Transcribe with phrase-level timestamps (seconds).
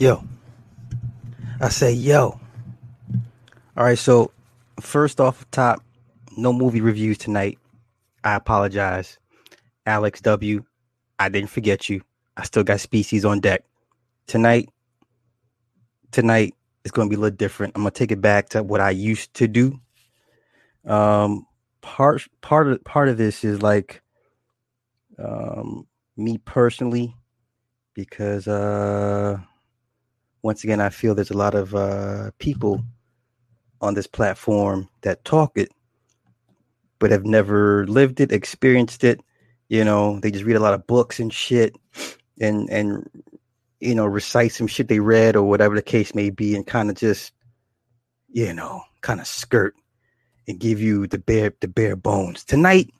[0.00, 0.24] Yo.
[1.60, 2.40] I say yo.
[3.76, 4.30] All right, so
[4.80, 5.82] first off top,
[6.38, 7.58] no movie reviews tonight.
[8.24, 9.18] I apologize.
[9.84, 10.64] Alex W.
[11.18, 12.00] I didn't forget you.
[12.34, 13.62] I still got species on deck.
[14.26, 14.70] Tonight,
[16.12, 16.54] tonight
[16.86, 17.74] is gonna be a little different.
[17.76, 19.80] I'm gonna take it back to what I used to do.
[20.86, 21.46] Um
[21.82, 24.00] part part of part of this is like
[25.18, 27.14] um me personally
[27.92, 29.40] because uh
[30.42, 32.82] once again, I feel there's a lot of uh, people
[33.80, 35.70] on this platform that talk it,
[36.98, 39.20] but have never lived it, experienced it.
[39.68, 41.76] You know, they just read a lot of books and shit,
[42.40, 43.08] and and
[43.80, 46.90] you know recite some shit they read or whatever the case may be, and kind
[46.90, 47.32] of just
[48.28, 49.74] you know kind of skirt
[50.48, 52.44] and give you the bare the bare bones.
[52.44, 52.90] Tonight,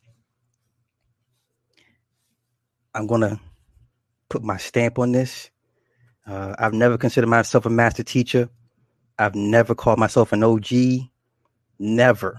[2.94, 3.40] I'm gonna
[4.28, 5.50] put my stamp on this
[6.30, 8.48] uh, I've never considered myself a master teacher.
[9.18, 10.68] I've never called myself an OG.
[11.78, 12.38] Never,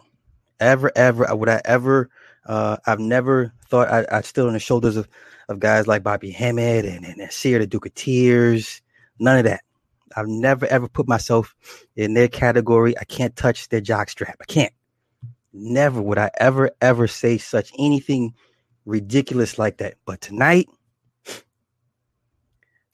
[0.62, 1.36] ever, ever.
[1.36, 2.10] Would I ever?
[2.46, 5.10] Uh, I've never thought I, I'd still on the shoulders of,
[5.50, 8.82] of guys like Bobby Hemmitt and, and the Duke of Tears.
[9.20, 9.62] None of that.
[10.16, 11.54] I've never ever put myself
[11.96, 12.98] in their category.
[12.98, 14.36] I can't touch their jockstrap.
[14.42, 14.74] I can't.
[15.54, 18.36] Never would I ever ever say such anything
[18.86, 19.96] ridiculous like that.
[20.06, 20.68] But tonight,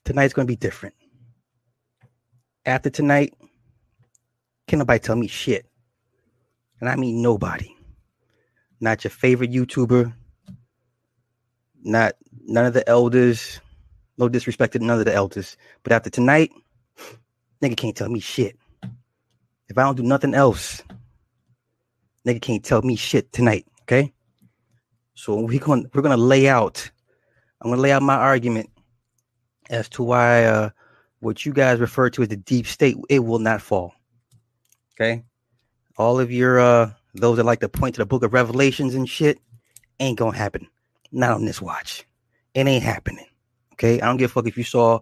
[0.08, 0.96] tonight's going to be different.
[2.66, 3.34] After tonight,
[4.68, 5.66] can nobody tell me shit?
[6.80, 7.76] And I mean nobody.
[8.80, 10.14] Not your favorite YouTuber.
[11.84, 12.14] Not
[12.46, 13.60] none of the elders.
[14.18, 15.58] No disrespect to none of the elders.
[15.84, 16.52] But after tonight,
[17.62, 18.58] nigga can't tell me shit.
[19.68, 20.84] If I don't do nothing else,
[22.26, 23.66] nigga can't tell me shit tonight.
[23.82, 24.14] Okay.
[25.16, 26.90] So we're going we're gonna lay out.
[27.62, 28.70] I'm gonna lay out my argument
[29.70, 30.70] as to why uh,
[31.20, 33.94] what you guys refer to as the deep state it will not fall.
[34.96, 35.24] Okay,
[35.98, 39.08] all of your uh, those that like to point to the Book of Revelations and
[39.08, 39.40] shit
[40.00, 40.68] ain't gonna happen.
[41.12, 42.06] Not on this watch.
[42.54, 43.26] It ain't happening.
[43.74, 45.00] Okay, I don't give a fuck if you saw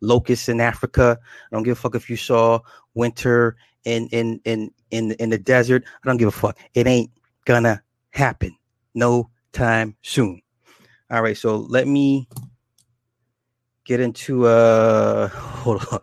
[0.00, 1.18] locusts in Africa.
[1.20, 2.60] I don't give a fuck if you saw
[2.94, 5.84] winter in in in in in the desert.
[5.86, 6.58] I don't give a fuck.
[6.74, 7.10] It ain't
[7.44, 8.56] gonna happen.
[8.94, 10.40] No time soon.
[11.10, 12.28] All right, so let me
[13.84, 16.00] get into uh hold on.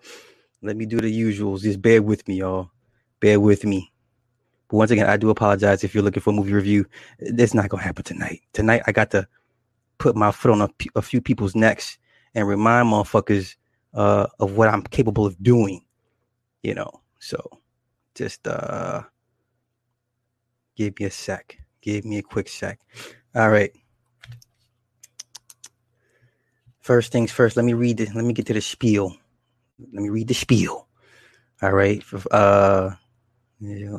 [0.61, 1.61] Let me do the usuals.
[1.61, 2.71] Just bear with me, y'all.
[3.19, 3.91] Bear with me.
[4.69, 6.85] But once again, I do apologize if you're looking for a movie review.
[7.19, 8.41] It's not gonna happen tonight.
[8.53, 9.27] Tonight, I got to
[9.97, 11.97] put my foot on a, a few people's necks
[12.35, 13.55] and remind motherfuckers
[13.93, 15.81] uh, of what I'm capable of doing.
[16.63, 17.59] You know, so
[18.15, 19.03] just uh,
[20.75, 21.57] give me a sec.
[21.81, 22.79] Give me a quick sec.
[23.35, 23.71] All right.
[26.89, 28.15] First things first, let me read this.
[28.15, 29.15] Let me get to the spiel.
[29.93, 30.87] Let me read the spiel.
[31.61, 32.03] All right.
[32.31, 32.89] Uh,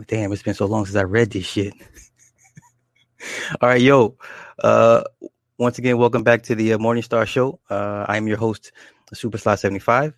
[0.09, 1.73] damn, it's been so long since I read this shit.
[3.61, 4.17] All right, yo.
[4.59, 5.05] Uh,
[5.57, 7.61] once again, welcome back to the uh, Morning Star Show.
[7.71, 8.73] Uh, I'm your host,
[9.15, 10.13] Super Slot 75.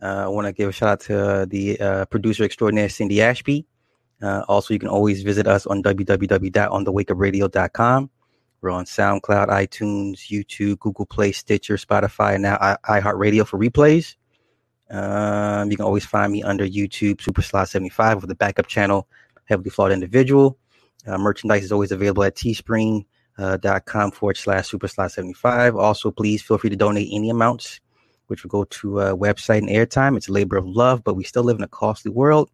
[0.00, 3.20] Uh, I want to give a shout out to uh, the uh, producer extraordinaire, Cindy
[3.20, 3.66] Ashby.
[4.22, 8.10] Uh, also, you can always visit us on www.onthewakeupradio.com.
[8.64, 14.16] We're on SoundCloud, iTunes, YouTube, Google Play, Stitcher, Spotify, and now I- iHeartRadio for replays.
[14.90, 19.06] Um, you can always find me under YouTube, Super Slot 75 with the backup channel,
[19.44, 20.56] Heavily Flawed Individual.
[21.06, 23.04] Uh, merchandise is always available at teespring.com
[23.38, 25.76] uh, forward slash Super Slot 75.
[25.76, 27.80] Also, please feel free to donate any amounts,
[28.28, 30.16] which will go to a uh, website and airtime.
[30.16, 32.50] It's a labor of love, but we still live in a costly world.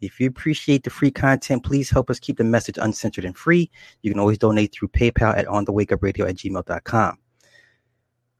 [0.00, 3.70] If you appreciate the free content, please help us keep the message uncensored and free.
[4.02, 7.18] You can always donate through PayPal at onthewakeupradio at gmail.com.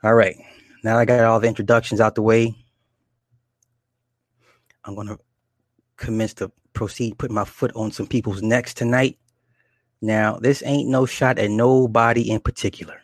[0.03, 0.37] All right.
[0.83, 2.55] Now I got all the introductions out the way.
[4.85, 5.19] I'm going to
[5.97, 9.19] commence to proceed putting my foot on some people's necks tonight.
[10.01, 13.03] Now, this ain't no shot at nobody in particular.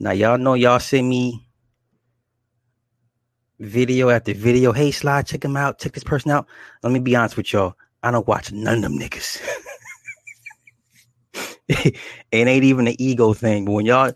[0.00, 1.46] Now, y'all know y'all send me
[3.60, 4.72] video after video.
[4.72, 5.78] Hey, Slide, check him out.
[5.78, 6.46] Check this person out.
[6.82, 7.74] Let me be honest with y'all.
[8.02, 9.40] I don't watch none of them niggas.
[11.68, 11.96] it
[12.32, 13.64] ain't even an ego thing.
[13.66, 14.12] But when y'all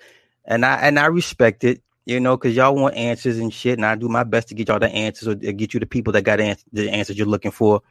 [0.46, 3.86] and I and I respect it, you know, because y'all want answers and shit, and
[3.86, 6.22] I do my best to get y'all the answers or get you the people that
[6.22, 7.82] got ans- the answers you're looking for.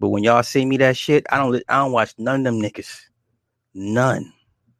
[0.00, 2.62] But when y'all see me that shit, I don't I don't watch none of them
[2.62, 3.00] niggas.
[3.74, 4.32] None.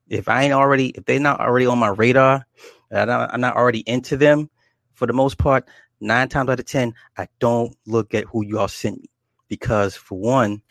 [0.08, 2.46] If I ain't already, if they're not already on my radar,
[2.90, 4.50] I'm not already into them,
[4.92, 5.66] for the most part,
[6.00, 9.10] nine times out of ten, I don't look at who y'all sent me
[9.48, 10.62] because for one,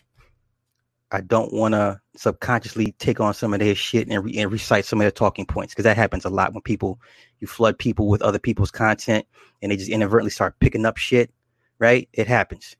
[1.11, 4.85] I don't want to subconsciously take on some of their shit and, re- and recite
[4.85, 6.99] some of their talking points because that happens a lot when people
[7.39, 9.25] you flood people with other people's content
[9.61, 11.31] and they just inadvertently start picking up shit,
[11.77, 12.09] right?
[12.13, 12.75] It happens.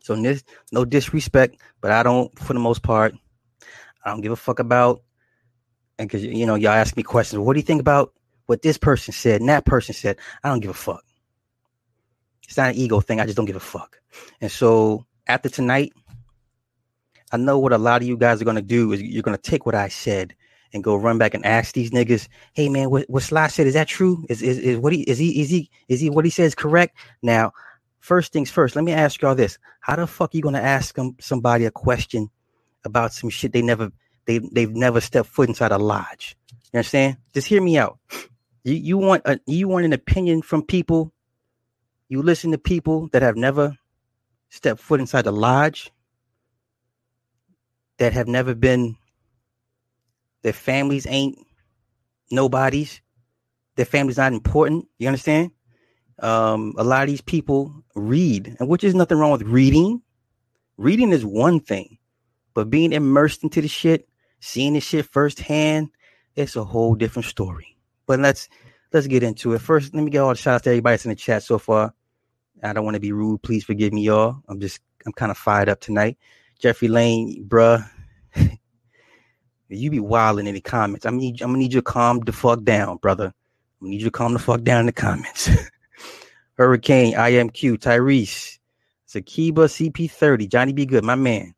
[0.00, 3.14] So this, no disrespect, but I don't, for the most part,
[4.04, 5.02] I don't give a fuck about.
[5.98, 7.38] And because you know, y'all ask me questions.
[7.38, 8.12] What do you think about
[8.46, 10.18] what this person said and that person said?
[10.42, 11.04] I don't give a fuck.
[12.52, 13.18] It's not an ego thing.
[13.18, 13.98] I just don't give a fuck.
[14.42, 15.94] And so after tonight,
[17.32, 19.64] I know what a lot of you guys are gonna do is you're gonna take
[19.64, 20.34] what I said
[20.74, 23.72] and go run back and ask these niggas, hey man, what, what Sly said, is
[23.72, 24.26] that true?
[24.28, 26.94] Is, is is what he is he is he is he what he says correct?
[27.22, 27.52] Now,
[28.00, 29.58] first things first, let me ask y'all this.
[29.80, 32.28] How the fuck are you gonna ask them, somebody a question
[32.84, 33.90] about some shit they never
[34.26, 36.36] they they've never stepped foot inside a lodge?
[36.70, 37.16] You understand?
[37.32, 37.98] Just hear me out.
[38.62, 41.14] You you want a you want an opinion from people.
[42.12, 43.78] You listen to people that have never
[44.50, 45.90] stepped foot inside the lodge,
[47.96, 48.98] that have never been
[50.42, 51.38] their families ain't
[52.30, 53.00] nobodies,
[53.76, 54.88] Their family's not important.
[54.98, 55.52] You understand?
[56.18, 60.02] Um, a lot of these people read, and which is nothing wrong with reading.
[60.76, 61.96] Reading is one thing,
[62.52, 64.06] but being immersed into the shit,
[64.38, 65.88] seeing the shit firsthand,
[66.36, 67.78] it's a whole different story.
[68.04, 68.50] But let's
[68.92, 69.62] let's get into it.
[69.62, 71.58] First, let me get all the shout outs to everybody that's in the chat so
[71.58, 71.94] far.
[72.62, 73.42] I don't want to be rude.
[73.42, 74.42] Please forgive me, y'all.
[74.48, 76.18] I'm just I'm kind of fired up tonight.
[76.58, 77.88] Jeffrey Lane, bruh,
[79.68, 81.04] you be wilding in the comments.
[81.06, 83.32] I'm need I'm gonna need you to calm the fuck down, brother.
[83.80, 85.50] Gonna need you to calm the fuck down in the comments.
[86.54, 88.58] Hurricane, IMQ, Tyrese,
[89.08, 90.86] Sakiba, CP30, Johnny B.
[90.86, 91.54] Good, my man.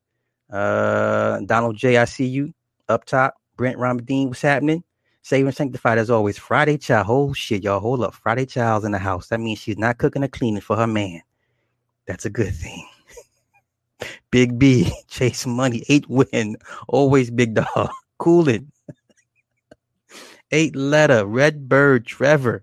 [0.51, 2.55] Uh, Donald J, I see you
[2.89, 3.35] up top.
[3.57, 4.83] Brent Ramadine, what's happening?
[5.25, 6.37] Saving sanctified as always.
[6.37, 7.07] Friday child.
[7.09, 7.81] Oh shit, y'all.
[7.81, 8.13] Hold up.
[8.13, 9.29] Friday child's in the house.
[9.29, 11.23] That means she's not cooking or cleaning for her man.
[12.07, 12.87] That's a good thing.
[14.31, 16.59] Big B, chase money, eight win.
[16.89, 17.89] Always big dog.
[18.19, 18.71] Coolin.
[20.51, 22.63] Eight letter, Red Bird, Trevor.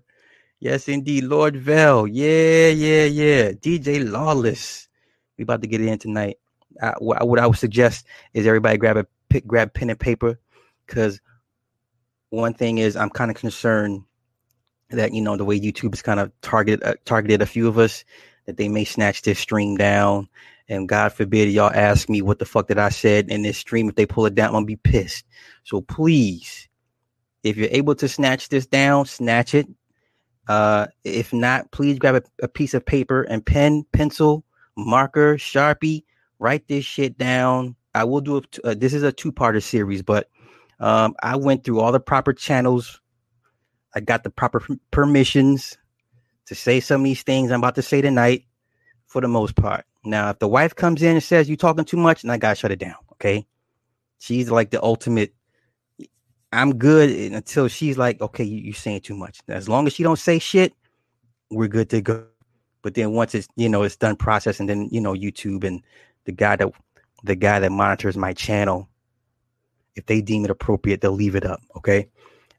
[0.60, 1.24] Yes, indeed.
[1.24, 2.06] Lord Vell.
[2.06, 3.50] Yeah, yeah, yeah.
[3.50, 4.86] DJ Lawless.
[5.36, 6.38] We about to get in tonight.
[6.80, 10.38] I, what I would suggest is everybody grab a grab pen and paper,
[10.86, 11.20] because
[12.32, 14.04] one thing is I'm kind of concerned
[14.90, 17.78] that you know the way YouTube is kind of targeted uh, targeted a few of
[17.78, 18.04] us
[18.46, 20.28] that they may snatch this stream down
[20.68, 23.88] and God forbid y'all ask me what the fuck that I said in this stream.
[23.88, 25.26] If they pull it down, I'm gonna be pissed.
[25.64, 26.68] So please,
[27.42, 29.66] if you're able to snatch this down, snatch it.
[30.48, 34.44] Uh, if not, please grab a, a piece of paper and pen, pencil,
[34.76, 36.04] marker, sharpie.
[36.38, 37.76] Write this shit down.
[37.94, 38.58] I will do it.
[38.64, 40.28] Uh, this is a two-parter series, but
[40.82, 43.00] um, I went through all the proper channels.
[43.94, 45.78] I got the proper permissions
[46.46, 48.44] to say some of these things I'm about to say tonight,
[49.06, 49.84] for the most part.
[50.04, 52.56] Now, if the wife comes in and says you're talking too much, and I gotta
[52.56, 52.96] shut it down.
[53.12, 53.46] Okay,
[54.18, 55.32] she's like the ultimate.
[56.52, 59.40] I'm good until she's like, okay, you, you're saying too much.
[59.48, 60.74] As long as she don't say shit,
[61.50, 62.26] we're good to go.
[62.82, 65.80] But then once it's you know it's done processing, then you know YouTube and
[66.24, 66.72] the guy that
[67.22, 68.88] the guy that monitors my channel,
[69.96, 71.60] if they deem it appropriate, they'll leave it up.
[71.76, 72.08] Okay.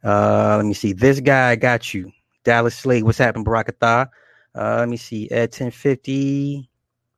[0.03, 0.93] Uh, let me see.
[0.93, 2.11] This guy got you.
[2.43, 3.03] Dallas Slade.
[3.03, 4.09] What's happening, Barakatha?
[4.55, 5.29] Uh, let me see.
[5.31, 6.69] Ed 1050.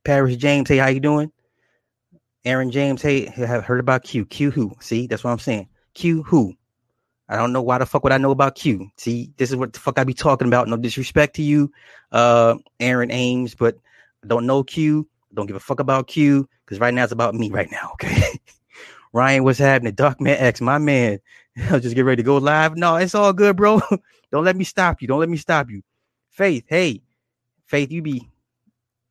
[0.04, 1.32] Paris James, hey, how you doing?
[2.46, 4.26] Aaron James, hey, have heard about Q.
[4.26, 4.72] Q who?
[4.80, 5.68] See, that's what I'm saying.
[5.96, 6.54] Q who?
[7.28, 8.88] I don't know why the fuck would I know about Q.
[8.98, 10.68] See, this is what the fuck I be talking about.
[10.68, 11.72] No disrespect to you,
[12.12, 13.78] uh, Aaron Ames, but
[14.28, 15.08] don't know Q.
[15.34, 17.90] Don't give a fuck about Q because right now it's about me right now.
[17.94, 18.16] Okay.
[19.16, 19.94] Ryan, what's happening?
[19.94, 21.20] Doc Man X, my man.
[21.72, 22.76] I'll just get ready to go live.
[22.76, 23.82] No, it's all good, bro.
[24.32, 25.08] don't let me stop you.
[25.08, 25.84] Don't let me stop you.
[26.32, 27.02] Faith, hey,
[27.66, 28.30] Faith, you be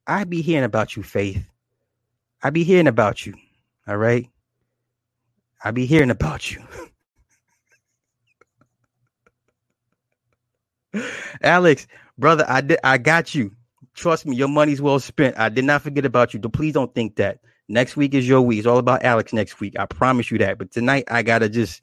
[0.07, 1.47] I be hearing about you, Faith.
[2.43, 3.35] I be hearing about you.
[3.89, 4.29] All right.
[5.65, 6.63] I be hearing about you.
[11.43, 11.87] Alex,
[12.19, 13.53] brother, I did I got you.
[13.95, 15.39] Trust me, your money's well spent.
[15.39, 16.41] I did not forget about you.
[16.41, 17.39] Please don't think that.
[17.69, 18.59] Next week is your week.
[18.59, 19.79] It's all about Alex next week.
[19.79, 20.59] I promise you that.
[20.59, 21.83] But tonight I gotta just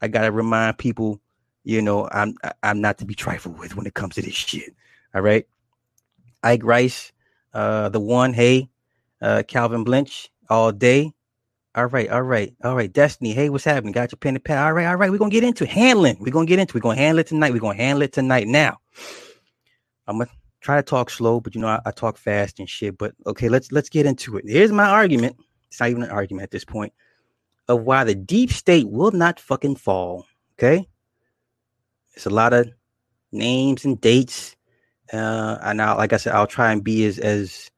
[0.00, 1.20] I gotta remind people,
[1.64, 4.74] you know, I'm I'm not to be trifled with when it comes to this shit.
[5.14, 5.46] All right.
[6.42, 7.12] Ike Rice,
[7.54, 8.68] uh, the one, hey,
[9.22, 11.12] uh, Calvin Blinch, all day.
[11.76, 12.92] All right, all right, all right.
[12.92, 13.92] Destiny, hey, what's happening?
[13.92, 14.58] Got your pen and pad.
[14.58, 15.10] All right, all right.
[15.10, 16.18] We're gonna get into handling.
[16.20, 16.74] We're gonna get into.
[16.74, 17.52] We're gonna handle it tonight.
[17.52, 18.46] We're gonna handle it tonight.
[18.46, 18.78] Now,
[20.06, 20.30] I'm gonna
[20.64, 22.98] try to talk slow, but you know I, I talk fast and shit.
[22.98, 24.44] But okay, let's let's get into it.
[24.48, 25.36] Here's my argument.
[25.68, 26.92] It's not even an argument at this point
[27.68, 30.26] of why the deep state will not fucking fall.
[30.58, 30.88] Okay,
[32.14, 32.68] it's a lot of
[33.32, 34.56] names and dates
[35.12, 37.70] uh, and now, like I said, I'll try and be as as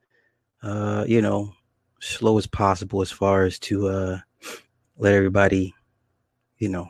[0.63, 1.53] uh, you know
[1.99, 4.19] slow as possible as far as to uh,
[4.97, 5.73] let everybody,
[6.57, 6.89] you know,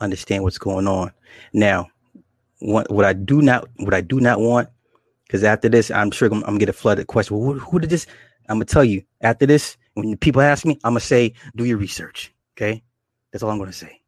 [0.00, 1.12] understand what's going on.
[1.52, 1.88] Now,
[2.60, 4.68] what what I do not what I do not want
[5.30, 7.38] Because after this, I'm sure I'm, I'm, gonna get a flooded question.
[7.38, 8.04] Well, who, who did this?
[8.48, 9.76] I'm gonna tell you after this.
[9.94, 12.34] When people ask me, I'm gonna say, do your research.
[12.56, 12.82] Okay,
[13.30, 14.00] that's all I'm gonna say.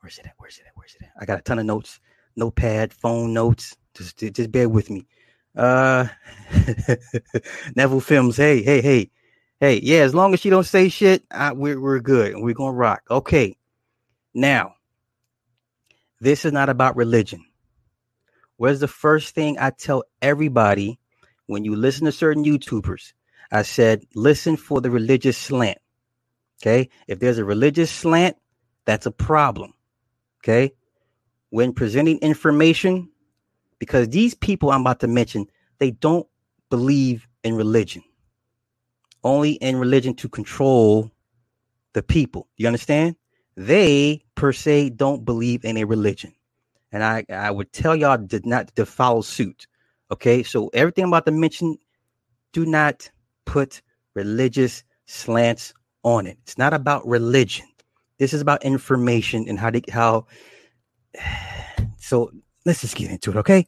[0.00, 0.32] Where's it at?
[0.38, 0.72] Where's it at?
[0.74, 1.12] Where's it at?
[1.20, 2.00] I got a ton of notes,
[2.34, 3.76] notepad, phone notes.
[3.94, 5.06] Just, just bear with me.
[5.54, 6.08] Uh,
[7.76, 8.36] Neville Films.
[8.36, 9.12] Hey, hey, hey,
[9.60, 9.78] hey.
[9.80, 12.34] Yeah, as long as she don't say shit, I, we're we're good.
[12.36, 13.02] We're gonna rock.
[13.08, 13.56] Okay.
[14.34, 14.74] Now,
[16.20, 17.44] this is not about religion.
[18.60, 20.98] Where's the first thing I tell everybody
[21.46, 23.14] when you listen to certain YouTubers?
[23.50, 25.78] I said, listen for the religious slant.
[26.60, 26.90] Okay.
[27.08, 28.36] If there's a religious slant,
[28.84, 29.72] that's a problem.
[30.44, 30.74] Okay.
[31.48, 33.08] When presenting information,
[33.78, 35.46] because these people I'm about to mention,
[35.78, 36.26] they don't
[36.68, 38.04] believe in religion,
[39.24, 41.10] only in religion to control
[41.94, 42.46] the people.
[42.58, 43.16] You understand?
[43.56, 46.34] They per se don't believe in a religion
[46.92, 49.66] and I, I would tell y'all did not to follow suit.
[50.10, 51.78] Okay, so everything I'm about to mention,
[52.52, 53.08] do not
[53.44, 53.80] put
[54.14, 56.38] religious slants on it.
[56.42, 57.66] It's not about religion.
[58.18, 60.26] This is about information and how to how.
[62.02, 62.32] So
[62.66, 63.66] let's just get into it, okay?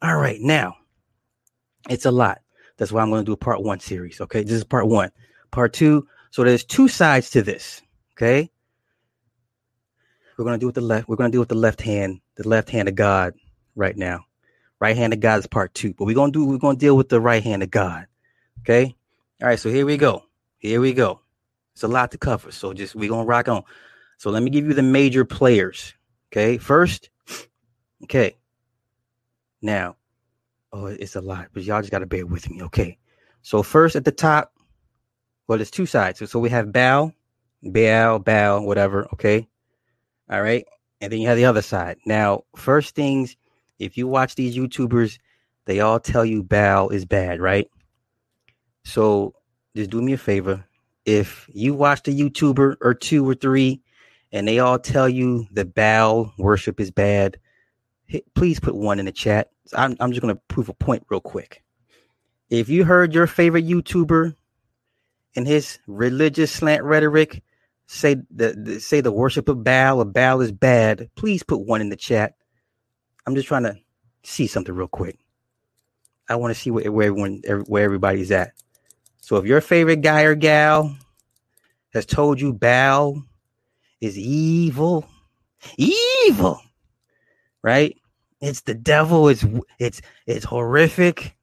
[0.00, 0.76] All right, now
[1.90, 2.40] it's a lot.
[2.78, 4.20] That's why I'm going to do a part one series.
[4.20, 5.10] Okay, this is part one.
[5.50, 6.06] Part two.
[6.30, 7.82] So there's two sides to this.
[8.16, 8.50] Okay,
[10.36, 11.08] we're going to do with the left.
[11.08, 13.34] We're going to do with the left hand the left hand of God
[13.74, 14.26] right now.
[14.80, 17.08] Right hand of God is part two, but we're gonna do we're gonna deal with
[17.08, 18.06] the right hand of God.
[18.60, 18.96] Okay.
[19.40, 19.58] All right.
[19.58, 20.24] So here we go.
[20.58, 21.20] Here we go.
[21.74, 22.50] It's a lot to cover.
[22.50, 23.62] So just we're gonna rock on.
[24.18, 25.94] So let me give you the major players.
[26.32, 26.58] Okay.
[26.58, 27.10] First,
[28.04, 28.36] okay.
[29.60, 29.96] Now,
[30.72, 32.62] oh, it's a lot, but y'all just gotta bear with me.
[32.64, 32.98] Okay.
[33.42, 34.52] So first at the top,
[35.46, 36.18] well, there's two sides.
[36.18, 37.12] So, so we have Baal,
[37.62, 39.06] Baal, Baal, whatever.
[39.12, 39.46] Okay.
[40.32, 40.66] All right
[41.02, 41.98] and then you have the other side.
[42.06, 43.36] Now, first things,
[43.80, 45.18] if you watch these YouTubers,
[45.64, 47.68] they all tell you Baal is bad, right?
[48.84, 49.34] So
[49.74, 50.64] just do me a favor.
[51.04, 53.82] If you watch the YouTuber or two or three,
[54.30, 57.36] and they all tell you the Baal worship is bad,
[58.34, 59.50] please put one in the chat.
[59.74, 61.64] I'm, I'm just going to prove a point real quick.
[62.48, 64.36] If you heard your favorite YouTuber
[65.34, 67.42] and his religious slant rhetoric
[67.86, 71.80] say the, the, say the worship of Baal or Baal is bad, please put one
[71.80, 72.34] in the chat.
[73.26, 73.76] I'm just trying to
[74.22, 75.18] see something real quick.
[76.28, 78.52] I want to see where, where everyone where everybody's at.
[79.20, 80.96] So if your favorite guy or gal
[81.92, 83.22] has told you Baal
[84.00, 85.08] is evil,
[85.76, 86.60] evil,
[87.62, 87.96] right?
[88.40, 89.28] It's the devil.
[89.28, 89.44] It's
[89.78, 91.36] it's it's horrific.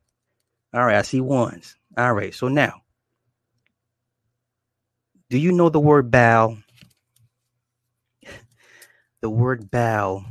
[0.74, 1.76] All right, I see ones.
[1.98, 2.82] All right, so now
[5.30, 6.58] do you know the word bow?
[9.22, 10.24] The word bow,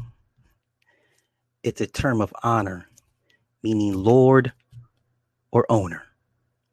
[1.63, 2.87] it's a term of honor,
[3.63, 4.53] meaning Lord
[5.53, 6.03] or owner.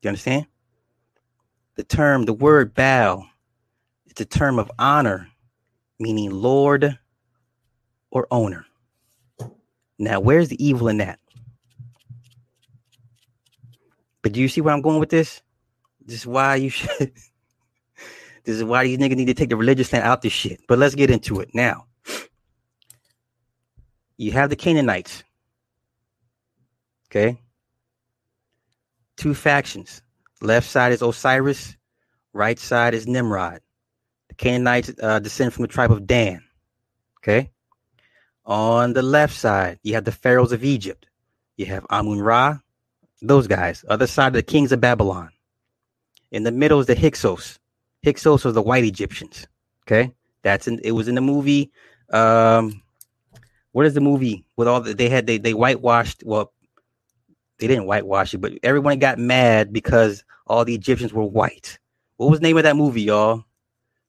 [0.02, 0.48] You understand?
[1.76, 3.26] The term, the word bow,
[4.06, 5.28] it's a term of honor,
[6.00, 6.98] meaning Lord
[8.12, 8.66] or owner.
[10.00, 11.20] Now, where's the evil in that?
[14.22, 15.42] But do you see where I'm going with this?
[16.06, 17.12] This is why you should
[18.46, 20.62] This is why these niggas need to take the religious thing out this shit.
[20.68, 21.88] But let's get into it now.
[24.18, 25.24] You have the Canaanites.
[27.10, 27.40] Okay.
[29.18, 30.02] Two factions.
[30.42, 31.76] Left side is Osiris,
[32.34, 33.62] right side is Nimrod.
[34.30, 36.44] The Canaanites uh, descend from the tribe of Dan.
[37.20, 37.52] Okay.
[38.46, 41.08] On the left side, you have the pharaohs of Egypt.
[41.58, 42.60] You have Amun Ra,
[43.22, 43.84] those guys.
[43.90, 45.30] Other side, the kings of Babylon.
[46.32, 47.60] In the middle is the Hyksos,
[48.06, 49.48] Hyksos are the white Egyptians.
[49.88, 50.80] Okay, that's in.
[50.84, 51.72] It was in the movie.
[52.12, 52.84] Um,
[53.72, 56.24] what is the movie with all the they had they they whitewashed?
[56.24, 56.54] Well,
[57.58, 61.80] they didn't whitewash it, but everyone got mad because all the Egyptians were white.
[62.18, 63.44] What was the name of that movie, y'all?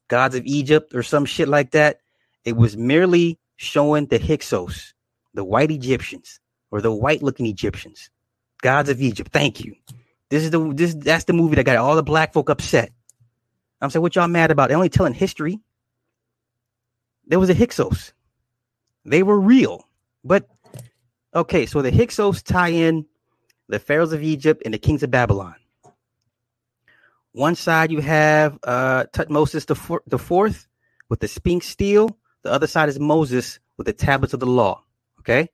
[0.08, 2.00] Gods of Egypt or some shit like that.
[2.44, 4.94] It was merely showing the Hyksos,
[5.34, 6.38] the white Egyptians
[6.70, 8.10] or the white looking Egyptians.
[8.62, 9.32] Gods of Egypt.
[9.32, 9.74] Thank you.
[10.28, 12.92] This is the this that's the movie that got all the black folk upset.
[13.80, 14.68] I'm saying, what y'all mad about?
[14.68, 15.61] They're only telling history.
[17.26, 18.12] There was a Hyksos.
[19.04, 19.88] They were real.
[20.25, 20.49] But
[21.35, 23.06] okay, so the Hyksos tie in
[23.68, 25.56] the pharaohs of Egypt and the kings of Babylon.
[27.33, 30.66] One side you have uh, Tutmosis the, for- the fourth
[31.11, 32.16] with the Sphinx stele.
[32.42, 34.83] The other side is Moses with the tablets of the law.
[35.21, 35.50] Okay,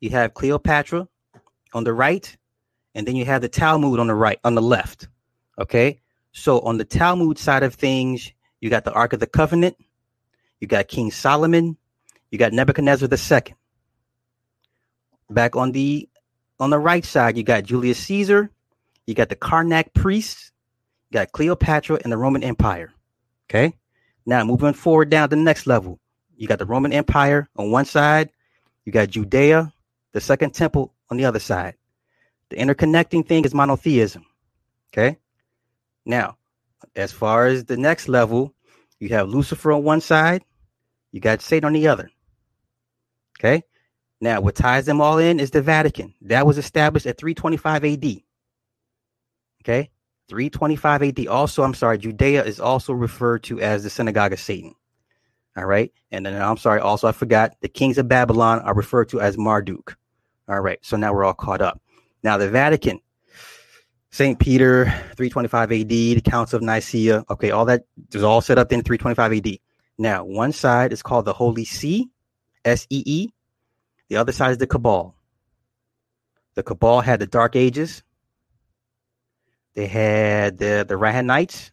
[0.00, 1.08] you have Cleopatra
[1.72, 2.36] on the right,
[2.94, 5.08] and then you have the Talmud on the right, on the left.
[5.58, 6.01] Okay,
[6.32, 9.76] so on the Talmud side of things, you got the Ark of the Covenant,
[10.60, 11.76] you got King Solomon,
[12.30, 13.54] you got Nebuchadnezzar II.
[15.30, 16.08] Back on the
[16.58, 18.50] on the right side, you got Julius Caesar,
[19.06, 20.52] you got the Karnak priests,
[21.10, 22.92] you got Cleopatra and the Roman Empire.
[23.48, 23.74] Okay.
[24.24, 25.98] Now moving forward down to the next level,
[26.36, 28.30] you got the Roman Empire on one side,
[28.84, 29.72] you got Judea,
[30.12, 31.74] the second temple on the other side.
[32.50, 34.24] The interconnecting thing is monotheism.
[34.92, 35.18] Okay.
[36.04, 36.36] Now,
[36.96, 38.54] as far as the next level,
[38.98, 40.44] you have Lucifer on one side,
[41.12, 42.10] you got Satan on the other.
[43.38, 43.62] Okay.
[44.20, 46.14] Now, what ties them all in is the Vatican.
[46.22, 48.04] That was established at 325 AD.
[49.62, 49.90] Okay.
[50.28, 51.26] 325 AD.
[51.26, 54.74] Also, I'm sorry, Judea is also referred to as the synagogue of Satan.
[55.56, 55.92] All right.
[56.10, 59.36] And then I'm sorry, also, I forgot the kings of Babylon are referred to as
[59.36, 59.96] Marduk.
[60.48, 60.78] All right.
[60.82, 61.82] So now we're all caught up.
[62.22, 63.00] Now, the Vatican,
[64.12, 64.38] St.
[64.38, 64.84] Peter,
[65.16, 67.24] 325 AD, the Council of Nicaea.
[67.30, 67.50] Okay.
[67.50, 69.58] All that is all set up in 325 AD.
[69.98, 72.10] Now, one side is called the Holy See,
[72.64, 73.28] S E E.
[74.08, 75.14] The other side is the Cabal.
[76.54, 78.02] The Cabal had the Dark Ages.
[79.74, 81.70] They had the the Radhanites.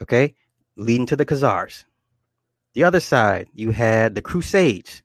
[0.00, 0.34] Okay,
[0.76, 1.84] leading to the Khazars.
[2.72, 5.02] The other side, you had the Crusades,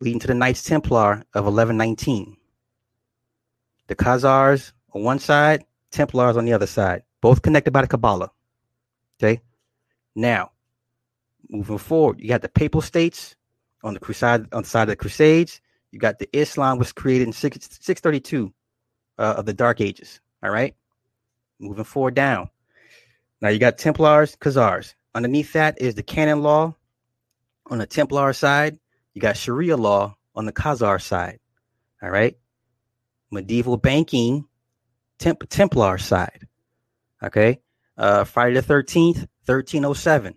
[0.00, 2.35] leading to the Knights Templar of 1119.
[3.88, 8.30] The Khazars on one side, Templars on the other side, both connected by the Kabbalah.
[9.18, 9.40] Okay,
[10.14, 10.50] now
[11.48, 13.36] moving forward, you got the Papal States
[13.82, 15.60] on the crusade on the side of the Crusades.
[15.92, 18.52] You got the Islam was created in 6, 632
[19.18, 20.20] uh, of the Dark Ages.
[20.42, 20.74] All right,
[21.58, 22.50] moving forward down.
[23.40, 24.94] Now you got Templars, Khazars.
[25.14, 26.74] Underneath that is the canon law
[27.70, 28.78] on the Templar side.
[29.14, 31.38] You got Sharia law on the Khazar side.
[32.02, 32.36] All right,
[33.30, 34.46] medieval banking,
[35.18, 36.46] Temp- Templar side.
[37.22, 37.60] Okay,
[37.96, 40.34] uh, Friday the Thirteenth, thirteen oh seven.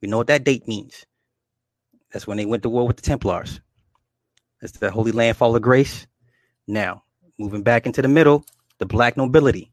[0.00, 1.04] We know what that date means.
[2.12, 3.60] That's when they went to war with the Templars.
[4.60, 6.06] That's the Holy Land Fall of Grace.
[6.66, 7.04] Now,
[7.38, 8.44] moving back into the middle,
[8.78, 9.70] the black nobility.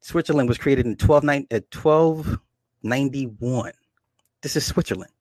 [0.00, 3.72] Switzerland was created in 12, 1291.
[4.42, 5.12] This is Switzerland.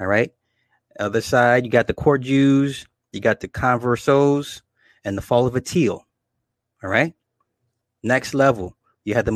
[0.00, 0.32] All right.
[0.98, 4.62] Other side, you got the court Jews, you got the conversos,
[5.04, 6.00] and the fall of Attila.
[6.84, 7.14] All right.
[8.02, 9.32] Next level, you had the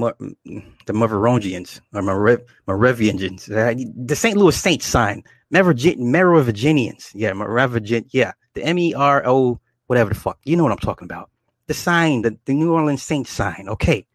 [0.86, 4.36] the Merovingians or Merovingians, uh, the St.
[4.36, 7.10] Louis Saints sign, Merovingians.
[7.14, 8.06] Yeah, Merovingin.
[8.10, 10.38] Yeah, the M E R O, whatever the fuck.
[10.44, 11.30] You know what I'm talking about
[11.68, 13.66] the sign, the, the New Orleans Saints sign.
[13.68, 14.06] Okay.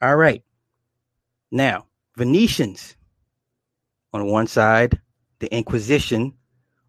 [0.00, 0.42] All right.
[1.50, 2.96] Now, Venetians
[4.12, 5.00] on one side,
[5.40, 6.34] the Inquisition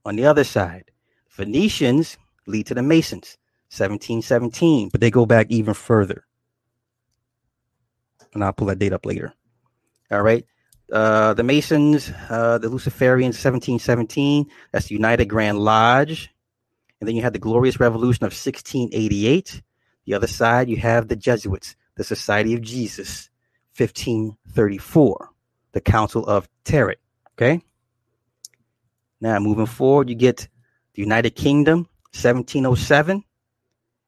[0.05, 0.91] on the other side.
[1.31, 3.37] Venetians lead to the Masons,
[3.73, 6.25] 1717, but they go back even further.
[8.33, 9.33] And I'll pull that date up later.
[10.11, 10.45] All right.
[10.91, 14.45] Uh, the Masons, uh, the Luciferians, 1717.
[14.71, 16.29] That's the United Grand Lodge.
[16.99, 19.61] And then you had the Glorious Revolution of 1688.
[20.05, 23.29] The other side, you have the Jesuits, the Society of Jesus,
[23.77, 25.29] 1534,
[25.71, 26.99] the Council of Trent.
[27.35, 27.61] Okay.
[29.19, 30.47] Now, moving forward, you get
[30.93, 33.23] the United Kingdom, 1707.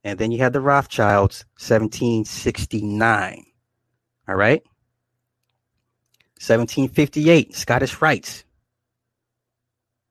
[0.05, 3.45] And then you had the Rothschilds, 1769.
[4.27, 4.61] All right.
[6.35, 8.43] 1758, Scottish Rites.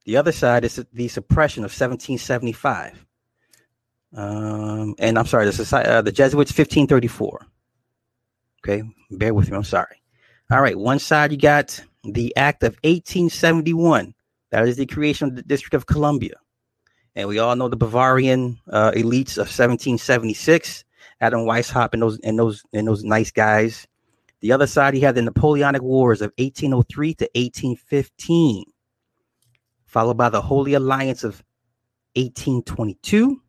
[0.05, 3.07] The other side is the suppression of 1775.
[4.17, 7.47] Um, and I'm sorry, the society, uh, the Jesuits, 1534.
[8.65, 9.57] Okay, bear with me.
[9.57, 10.03] I'm sorry.
[10.51, 14.13] All right, one side you got the Act of 1871.
[14.51, 16.35] That is the creation of the District of Columbia.
[17.17, 20.85] And we all know the Bavarian uh, elites of 1776,
[21.21, 23.87] Adam Weishaupt and those and those and those nice guys.
[24.41, 28.65] The other side, he had the Napoleonic Wars of 1803 to 1815,
[29.87, 31.43] followed by the Holy Alliance of
[32.17, 33.41] 1822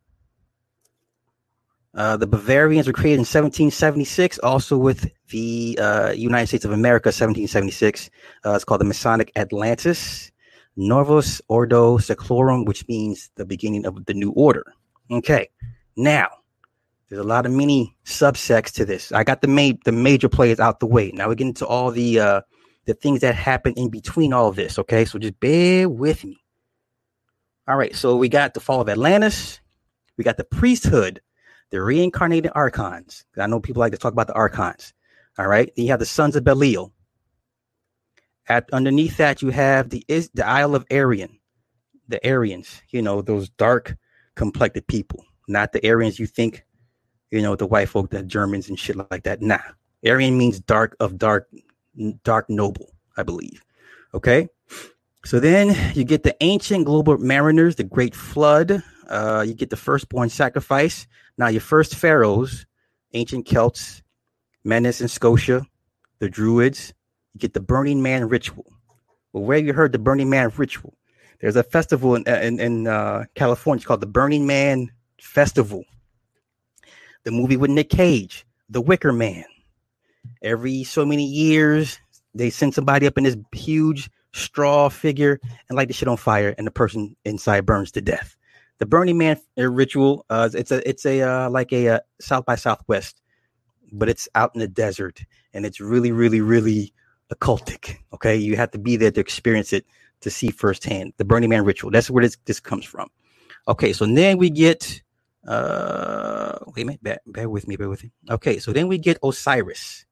[1.96, 7.08] uh, the Bavarians were created in 1776, also with the uh, United States of America,
[7.08, 8.10] 1776.
[8.44, 10.30] Uh, it's called the Masonic Atlantis,
[10.76, 14.64] Novus Ordo Seclorum, which means the beginning of the new order.
[15.10, 15.48] Okay,
[15.96, 16.28] now
[17.08, 19.12] there's a lot of mini subsects to this.
[19.12, 21.10] I got the main the major players out the way.
[21.12, 22.40] Now we get into all the uh,
[22.84, 24.78] the things that happen in between all this.
[24.78, 26.38] Okay, so just bear with me.
[27.68, 29.60] All right, so we got the fall of Atlantis.
[30.16, 31.20] We got the priesthood
[31.70, 33.24] the reincarnated archons.
[33.36, 34.92] I know people like to talk about the archons.
[35.38, 35.70] All right.
[35.76, 36.92] Then you have the sons of Belial.
[38.48, 41.38] At underneath that, you have the is the Isle of Aryan,
[42.08, 42.82] the Aryans.
[42.90, 43.96] You know those dark
[44.34, 46.64] complected people, not the Aryans you think.
[47.30, 49.42] You know the white folk, the Germans and shit like that.
[49.42, 49.58] Nah,
[50.06, 51.48] Aryan means dark of dark,
[52.22, 53.62] dark noble, I believe.
[54.14, 54.48] Okay.
[55.24, 59.76] So then you get the ancient global mariners, the great flood, uh, you get the
[59.76, 61.06] firstborn sacrifice.
[61.36, 62.66] Now, your first pharaohs,
[63.12, 64.02] ancient Celts,
[64.64, 65.66] Menes and Scotia,
[66.18, 66.92] the Druids,
[67.36, 68.64] you get the Burning Man ritual.
[69.32, 70.96] Well, where have you heard the Burning Man ritual?
[71.40, 75.84] There's a festival in, in, in uh, California it's called the Burning Man Festival.
[77.24, 79.44] The movie with Nick Cage, The Wicker Man.
[80.42, 82.00] Every so many years,
[82.34, 86.54] they send somebody up in this huge straw figure and light the shit on fire,
[86.56, 88.34] and the person inside burns to death.
[88.78, 92.54] The Burning Man ritual, uh, it's a it's a uh, like a uh, South by
[92.54, 93.20] Southwest,
[93.92, 95.22] but it's out in the desert,
[95.52, 96.94] and it's really, really, really
[97.34, 97.96] occultic.
[98.12, 99.84] Okay, you have to be there to experience it
[100.20, 101.90] to see firsthand the Burning Man ritual.
[101.90, 103.08] That's where this this comes from.
[103.68, 105.02] Okay, so then we get
[105.46, 108.10] uh wait a minute, bear, bear with me, bear with me.
[108.30, 110.04] Okay, so then we get Osiris.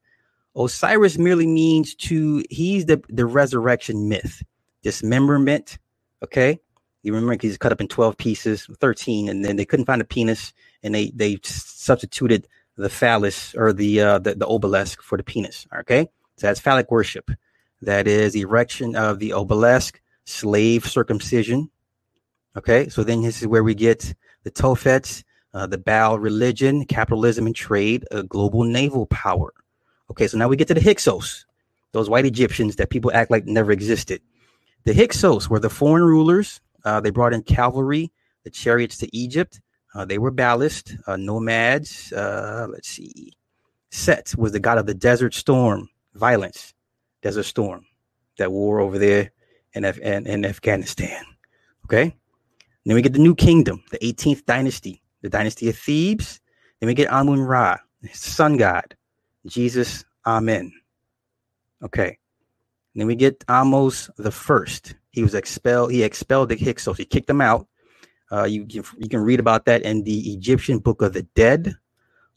[0.55, 4.43] Osiris merely means to he's the the resurrection myth,
[4.83, 5.77] dismemberment.
[6.23, 6.59] Okay,
[7.03, 10.05] you remember he's cut up in twelve pieces, thirteen, and then they couldn't find a
[10.05, 12.47] penis, and they they substituted
[12.77, 15.67] the phallus or the uh the, the obelisk for the penis.
[15.79, 17.31] Okay, so that's phallic worship.
[17.81, 21.69] That is erection of the obelisk, slave circumcision.
[22.57, 27.45] Okay, so then this is where we get the Tophets, uh, the Baal religion, capitalism
[27.45, 29.53] and trade, a global naval power.
[30.11, 31.45] Okay, so now we get to the Hyksos,
[31.91, 34.21] those white Egyptians that people act like never existed.
[34.83, 36.61] The Hyksos were the foreign rulers.
[36.83, 38.11] Uh, they brought in cavalry,
[38.43, 39.59] the chariots to Egypt.
[39.95, 42.13] Uh, they were ballast, uh, nomads.
[42.13, 43.33] Uh, let's see.
[43.89, 46.73] Set was the god of the desert storm, violence,
[47.21, 47.85] There's a storm,
[48.37, 49.31] that war over there
[49.73, 51.23] in, Af- in, in Afghanistan.
[51.85, 52.15] Okay.
[52.85, 56.39] Then we get the new kingdom, the 18th dynasty, the dynasty of Thebes.
[56.79, 57.77] Then we get Amun Ra,
[58.13, 58.95] sun god.
[59.47, 60.71] Jesus, Amen.
[61.83, 62.17] Okay.
[62.95, 64.95] Then we get Ahmose the first.
[65.11, 65.91] He was expelled.
[65.91, 66.97] He expelled the Hyksos.
[66.97, 67.67] He kicked them out.
[68.31, 71.75] Uh, you, you can read about that in the Egyptian Book of the Dead.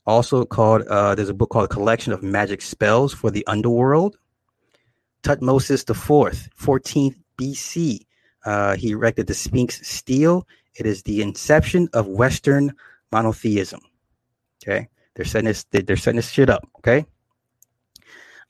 [0.09, 4.17] Also called uh, there's a book called Collection of Magic Spells for the Underworld.
[5.23, 8.07] Tutmosis the fourth, 14th BC.
[8.47, 10.47] Uh, he erected the Sphinx stele.
[10.77, 12.73] It is the inception of Western
[13.13, 13.81] monotheism.
[14.65, 14.89] Okay.
[15.15, 15.65] They're setting this.
[15.73, 16.67] They're setting this shit up.
[16.79, 17.05] Okay.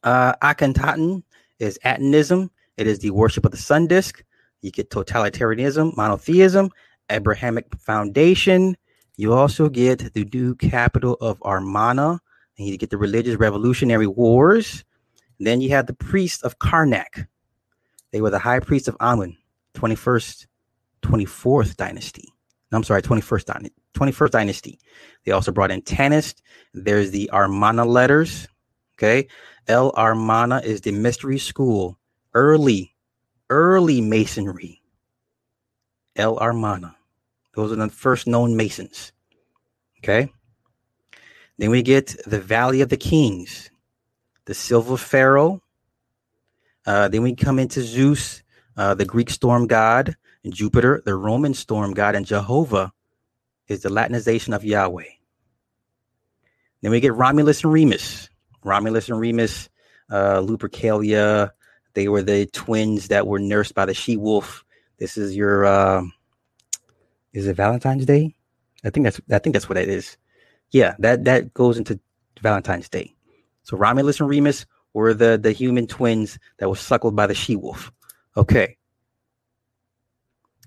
[0.05, 1.25] Uh, Akhenaten
[1.59, 2.53] is Atonism.
[2.77, 4.23] It is the worship of the sun disk.
[4.62, 6.71] You get totalitarianism, monotheism,
[7.11, 8.77] Abrahamic foundation.
[9.18, 12.20] You also get the new capital of Amarna,
[12.57, 14.85] and you get the religious revolutionary wars.
[15.38, 17.26] And then you have the priests of Karnak.
[18.12, 19.37] They were the high priests of Amun,
[19.74, 20.46] 21st,
[21.02, 22.33] 24th dynasty.
[22.70, 23.83] I'm sorry, 21st dynasty.
[23.94, 24.78] 21st dynasty.
[25.24, 26.40] They also brought in Tanist.
[26.72, 28.46] There's the Amarna letters.
[28.96, 29.26] Okay.
[29.66, 31.98] El Amarna is the mystery school,
[32.35, 32.94] early,
[33.50, 34.81] early masonry.
[36.14, 36.98] El Amarna.
[37.59, 39.11] Those are the first known masons.
[39.99, 40.33] Okay.
[41.57, 43.73] Then we get the Valley of the Kings,
[44.44, 45.61] the Silver Pharaoh.
[46.87, 48.44] Uh, then we come into Zeus,
[48.77, 52.92] uh, the Greek storm god, and Jupiter, the Roman storm god, and Jehovah
[53.66, 55.11] is the Latinization of Yahweh.
[56.81, 58.31] Then we get Romulus and Remus.
[58.62, 59.68] Romulus and Remus,
[60.11, 61.51] uh, Lupercalia,
[61.94, 64.64] they were the twins that were nursed by the she wolf.
[65.01, 66.03] This is your, uh,
[67.33, 68.35] is it Valentine's Day?
[68.85, 70.17] I think that's, I think that's what it is.
[70.71, 71.99] Yeah, that that goes into
[72.41, 73.14] Valentine's Day.
[73.62, 77.57] So Romulus and Remus were the the human twins that were suckled by the she
[77.57, 77.93] wolf.
[78.37, 78.77] Okay.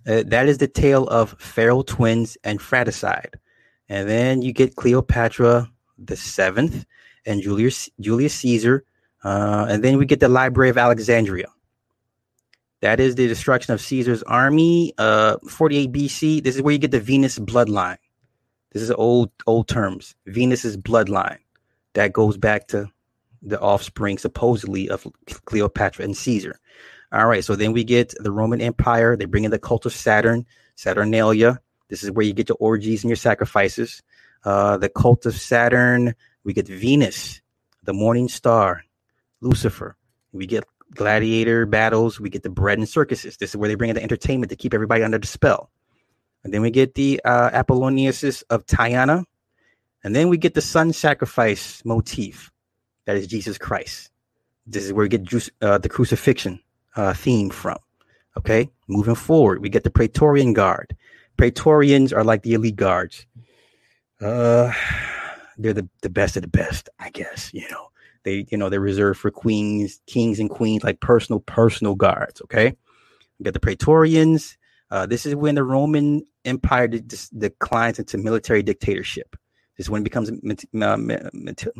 [0.07, 3.39] Uh, that is the tale of feral twins and fratricide.
[3.87, 6.85] And then you get Cleopatra the seventh
[7.25, 8.83] and Julius Julius Caesar.
[9.23, 11.47] Uh, and then we get the Library of Alexandria.
[12.81, 16.43] That is the destruction of Caesar's army, uh, 48 BC.
[16.43, 17.97] This is where you get the Venus bloodline.
[18.71, 20.15] This is old old terms.
[20.25, 21.39] Venus's bloodline
[21.93, 22.89] that goes back to
[23.41, 25.05] the offspring supposedly of
[25.45, 26.59] Cleopatra and Caesar.
[27.11, 29.17] All right, so then we get the Roman Empire.
[29.17, 31.59] They bring in the cult of Saturn, Saturnalia.
[31.89, 34.01] This is where you get your orgies and your sacrifices.
[34.45, 36.15] Uh, the cult of Saturn.
[36.43, 37.41] We get Venus,
[37.83, 38.83] the morning star,
[39.41, 39.97] Lucifer.
[40.31, 40.63] We get
[40.95, 42.19] gladiator battles.
[42.19, 43.37] We get the bread and circuses.
[43.37, 45.69] This is where they bring in the entertainment to keep everybody under the spell.
[46.43, 49.25] And then we get the uh, Apollonius of Tyana.
[50.03, 52.51] And then we get the sun sacrifice motif.
[53.05, 54.09] That is Jesus Christ.
[54.65, 56.59] This is where we get juice, uh, the crucifixion
[56.95, 57.77] uh, theme from.
[58.37, 60.95] Okay, moving forward, we get the Praetorian Guard.
[61.35, 63.25] Praetorians are like the elite guards.
[64.21, 64.71] Uh,
[65.57, 67.53] they're the, the best of the best, I guess.
[67.53, 67.90] You know,
[68.23, 72.41] they you know they're reserved for queens, kings, and queens, like personal personal guards.
[72.41, 72.75] Okay,
[73.39, 74.57] we got the Praetorians.
[74.89, 79.37] Uh, this is when the Roman empire de- de- declines into military dictatorship.
[79.77, 81.71] This is when it becomes military,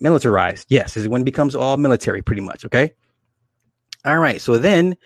[0.00, 0.66] militarized.
[0.68, 2.64] Yes, this is when it becomes all military, pretty much.
[2.64, 2.92] Okay.
[4.04, 4.40] All right.
[4.40, 4.96] So then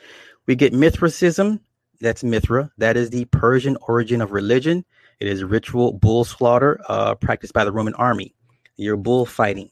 [0.47, 1.61] we get Mithraism.
[2.01, 2.71] That's Mithra.
[2.79, 4.85] That is the Persian origin of religion.
[5.21, 8.35] It is ritual bull slaughter uh, practiced by the Roman army.
[8.77, 9.71] You're bullfighting.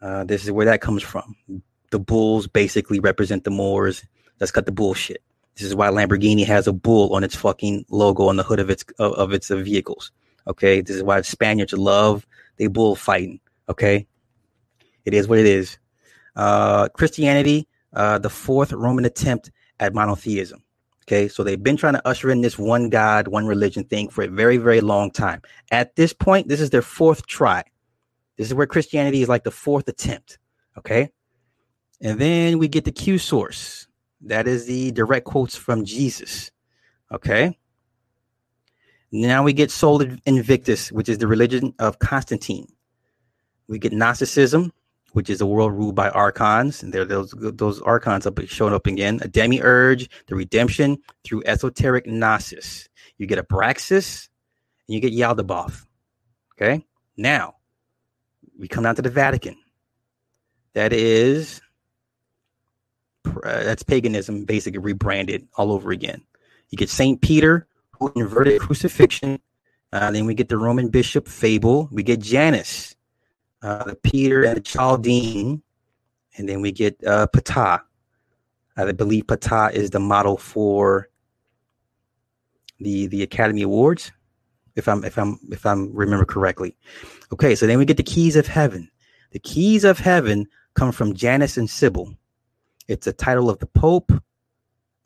[0.00, 1.36] Uh, this is where that comes from.
[1.90, 4.04] The bulls basically represent the Moors.
[4.40, 5.22] Let's cut the bullshit.
[5.56, 8.68] This is why Lamborghini has a bull on its fucking logo on the hood of
[8.68, 10.12] its of, of its uh, vehicles.
[10.46, 13.40] Okay, this is why Spaniards love they bullfighting.
[13.68, 14.06] Okay,
[15.04, 15.78] it is what it is.
[16.34, 20.62] Uh, Christianity, uh, the fourth Roman attempt at monotheism.
[21.04, 24.24] Okay, so they've been trying to usher in this one God, one religion thing for
[24.24, 25.40] a very, very long time.
[25.70, 27.62] At this point, this is their fourth try.
[28.36, 30.38] This is where Christianity is like the fourth attempt.
[30.78, 31.10] Okay,
[32.00, 33.86] and then we get the Q source.
[34.22, 36.50] That is the direct quotes from Jesus.
[37.12, 37.56] Okay.
[39.12, 42.66] Now we get Sol Invictus, which is the religion of Constantine.
[43.68, 44.72] We get Gnosticism,
[45.12, 48.86] which is a world ruled by archons, and there those those archons up showing up
[48.86, 49.18] again.
[49.22, 52.88] A demiurge, the redemption through esoteric gnosis.
[53.18, 54.28] You get Abraxas,
[54.86, 55.86] and you get Yaldabaoth.
[56.54, 56.84] Okay,
[57.16, 57.55] now
[58.58, 59.56] we come down to the Vatican.
[60.74, 61.60] That is
[63.26, 66.22] uh, that's paganism, basically rebranded all over again.
[66.70, 69.40] You get Saint Peter, who inverted crucifixion.
[69.92, 71.88] Uh, then we get the Roman bishop Fable.
[71.90, 72.96] We get Janus,
[73.62, 75.62] uh, the Peter and the Chaldean,
[76.36, 77.80] and then we get uh, Ptah.
[78.76, 81.08] I believe Ptah is the model for
[82.78, 84.12] the the Academy Awards,
[84.76, 86.76] if I'm if I'm if I'm remember correctly.
[87.32, 88.88] Okay, so then we get the keys of heaven.
[89.32, 92.14] The keys of heaven come from Janus and Sybil.
[92.86, 94.12] It's a title of the Pope.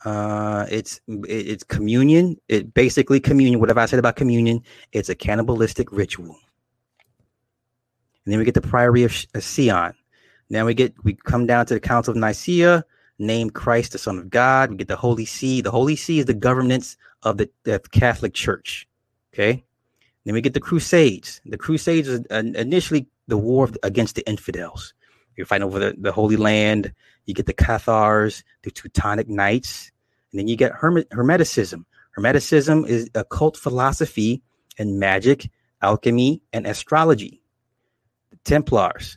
[0.04, 2.36] Uh, it's it's communion.
[2.48, 3.60] It basically communion.
[3.60, 6.36] Whatever I said about communion, it's a cannibalistic ritual.
[8.24, 9.94] And then we get the Priory of Sion.
[10.50, 12.84] Now we get we come down to the Council of Nicaea,
[13.18, 14.70] named Christ the Son of God.
[14.70, 15.60] We get the Holy See.
[15.60, 18.88] The Holy See is the governance of the, the Catholic Church.
[19.32, 19.64] Okay.
[20.24, 21.40] Then we get the Crusades.
[21.46, 24.92] The Crusades is uh, initially the war against the infidels.
[25.36, 26.92] You're fighting over the, the Holy Land.
[27.26, 29.92] You get the Cathars, the Teutonic Knights,
[30.32, 31.84] and then you get Hermet- Hermeticism.
[32.18, 34.42] Hermeticism is occult philosophy
[34.78, 35.48] and magic,
[35.80, 37.42] alchemy, and astrology.
[38.30, 39.16] The Templars.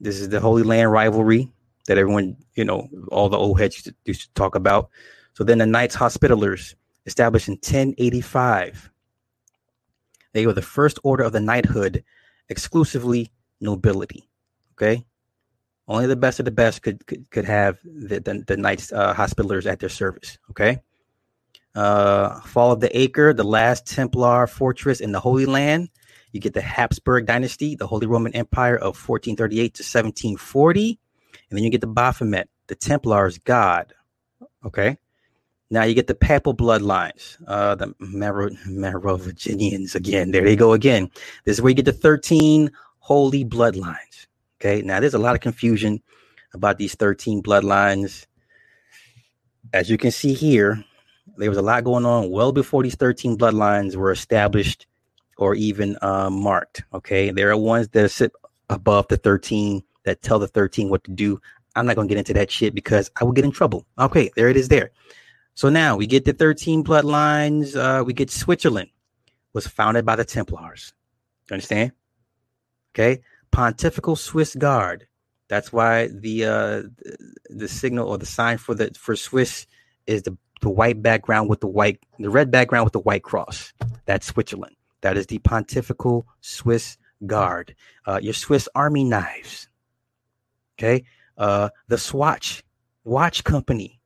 [0.00, 1.50] This is the Holy Land rivalry
[1.86, 4.90] that everyone, you know, all the old heads used to, used to talk about.
[5.34, 6.74] So then the Knights Hospitallers,
[7.06, 8.91] established in 1085.
[10.32, 12.04] They were the first order of the knighthood,
[12.48, 14.28] exclusively nobility.
[14.72, 15.04] Okay.
[15.88, 19.14] Only the best of the best could could, could have the, the, the Knights uh,
[19.14, 20.38] Hospitallers at their service.
[20.50, 20.80] Okay.
[21.74, 25.88] Uh, Fall of the Acre, the last Templar fortress in the Holy Land.
[26.32, 30.98] You get the Habsburg dynasty, the Holy Roman Empire of 1438 to 1740.
[31.50, 33.92] And then you get the Baphomet, the Templars' god.
[34.64, 34.96] Okay.
[35.72, 40.30] Now you get the papal bloodlines, uh, the Merovingians again.
[40.30, 41.10] There they go again.
[41.46, 44.26] This is where you get the 13 holy bloodlines.
[44.60, 44.82] Okay.
[44.82, 46.02] Now there's a lot of confusion
[46.52, 48.26] about these 13 bloodlines.
[49.72, 50.84] As you can see here,
[51.38, 54.86] there was a lot going on well before these 13 bloodlines were established
[55.38, 56.82] or even uh, marked.
[56.92, 57.30] Okay.
[57.30, 58.32] There are ones that sit
[58.68, 61.40] above the 13 that tell the 13 what to do.
[61.74, 63.86] I'm not going to get into that shit because I will get in trouble.
[63.98, 64.30] Okay.
[64.36, 64.90] There it is there.
[65.54, 67.76] So now we get the 13 bloodlines.
[67.76, 68.90] Uh, we get Switzerland
[69.52, 70.92] was founded by the Templars.
[71.48, 71.92] You understand?
[72.94, 73.22] Okay.
[73.50, 75.06] Pontifical Swiss Guard.
[75.48, 76.82] That's why the uh,
[77.50, 79.66] the signal or the sign for the for Swiss
[80.06, 83.74] is the, the white background with the white the red background with the white cross.
[84.06, 84.76] That's Switzerland.
[85.02, 87.74] That is the Pontifical Swiss Guard.
[88.06, 89.68] Uh, your Swiss Army knives.
[90.78, 91.04] Okay.
[91.36, 92.62] Uh, the Swatch
[93.04, 94.00] Watch Company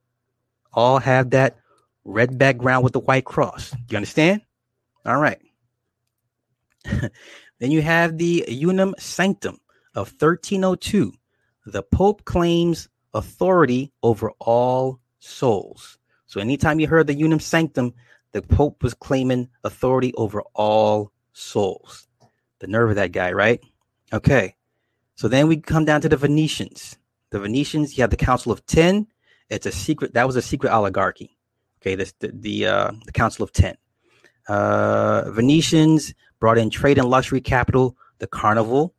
[0.76, 1.56] all have that
[2.04, 3.74] red background with the white cross.
[3.90, 4.42] You understand?
[5.04, 5.40] All right.
[6.84, 9.58] then you have the Unum Sanctum
[9.94, 11.12] of 1302.
[11.64, 15.98] The Pope claims authority over all souls.
[16.26, 17.94] So anytime you heard the Unum Sanctum,
[18.32, 22.06] the Pope was claiming authority over all souls.
[22.58, 23.60] The nerve of that guy, right?
[24.12, 24.54] Okay.
[25.14, 26.98] So then we come down to the Venetians.
[27.30, 29.06] The Venetians, you have the Council of Ten,
[29.50, 30.14] it's a secret.
[30.14, 31.36] That was a secret oligarchy.
[31.80, 33.76] Okay, this the the, uh, the Council of Ten.
[34.48, 38.94] Uh, Venetians brought in trade and luxury capital, the carnival,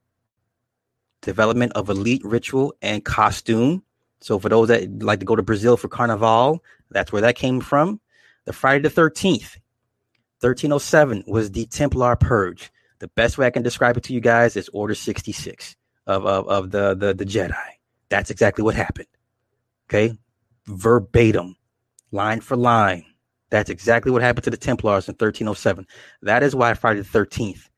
[1.21, 3.83] development of elite ritual and costume.
[4.19, 7.61] So for those that like to go to Brazil for Carnival, that's where that came
[7.61, 7.99] from.
[8.45, 9.57] The Friday the 13th,
[10.39, 12.71] 1307 was the Templar Purge.
[12.99, 15.75] The best way I can describe it to you guys is Order 66
[16.07, 17.53] of, of, of the, the, the Jedi.
[18.09, 19.07] That's exactly what happened.
[19.89, 20.17] Okay.
[20.67, 21.55] Verbatim,
[22.11, 23.05] line for line.
[23.49, 25.87] That's exactly what happened to the Templars in 1307.
[26.21, 27.69] That is why Friday the 13th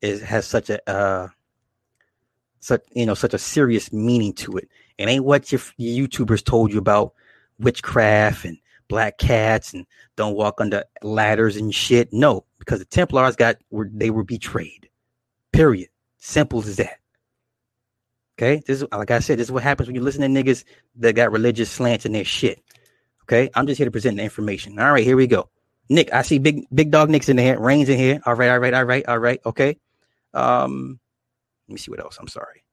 [0.00, 1.28] is has such a uh,
[2.60, 4.68] such you know such a serious meaning to it.
[4.98, 7.14] It ain't what your, your YouTubers told you about
[7.58, 12.12] witchcraft and black cats and don't walk under ladders and shit.
[12.12, 14.88] No, because the Templars got were they were betrayed.
[15.52, 15.88] Period.
[16.18, 16.98] Simple as that.
[18.42, 20.64] Okay, this is like I said, this is what happens when you listen to niggas
[20.96, 22.60] that got religious slants in their shit.
[23.22, 24.80] Okay, I'm just here to present the information.
[24.80, 25.48] All right, here we go.
[25.88, 28.20] Nick, I see big big dog Nick's in here, Rains in here.
[28.26, 29.40] All right, all right, all right, all right.
[29.46, 29.78] Okay.
[30.34, 30.98] Um,
[31.68, 32.18] let me see what else.
[32.20, 32.64] I'm sorry.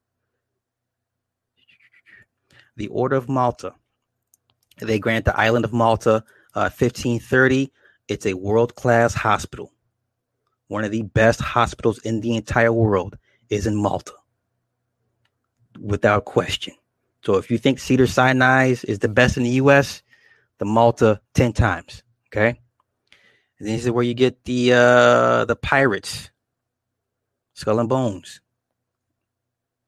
[2.75, 3.75] The Order of Malta.
[4.79, 6.23] They grant the island of Malta
[6.55, 7.71] uh, 1530.
[8.07, 9.71] It's a world class hospital.
[10.67, 14.13] One of the best hospitals in the entire world is in Malta,
[15.79, 16.73] without question.
[17.23, 20.01] So if you think Cedar Sinai is the best in the U.S.,
[20.57, 22.03] the Malta 10 times.
[22.27, 22.59] Okay.
[23.59, 26.29] And this is where you get the uh the pirates,
[27.53, 28.41] skull and bones.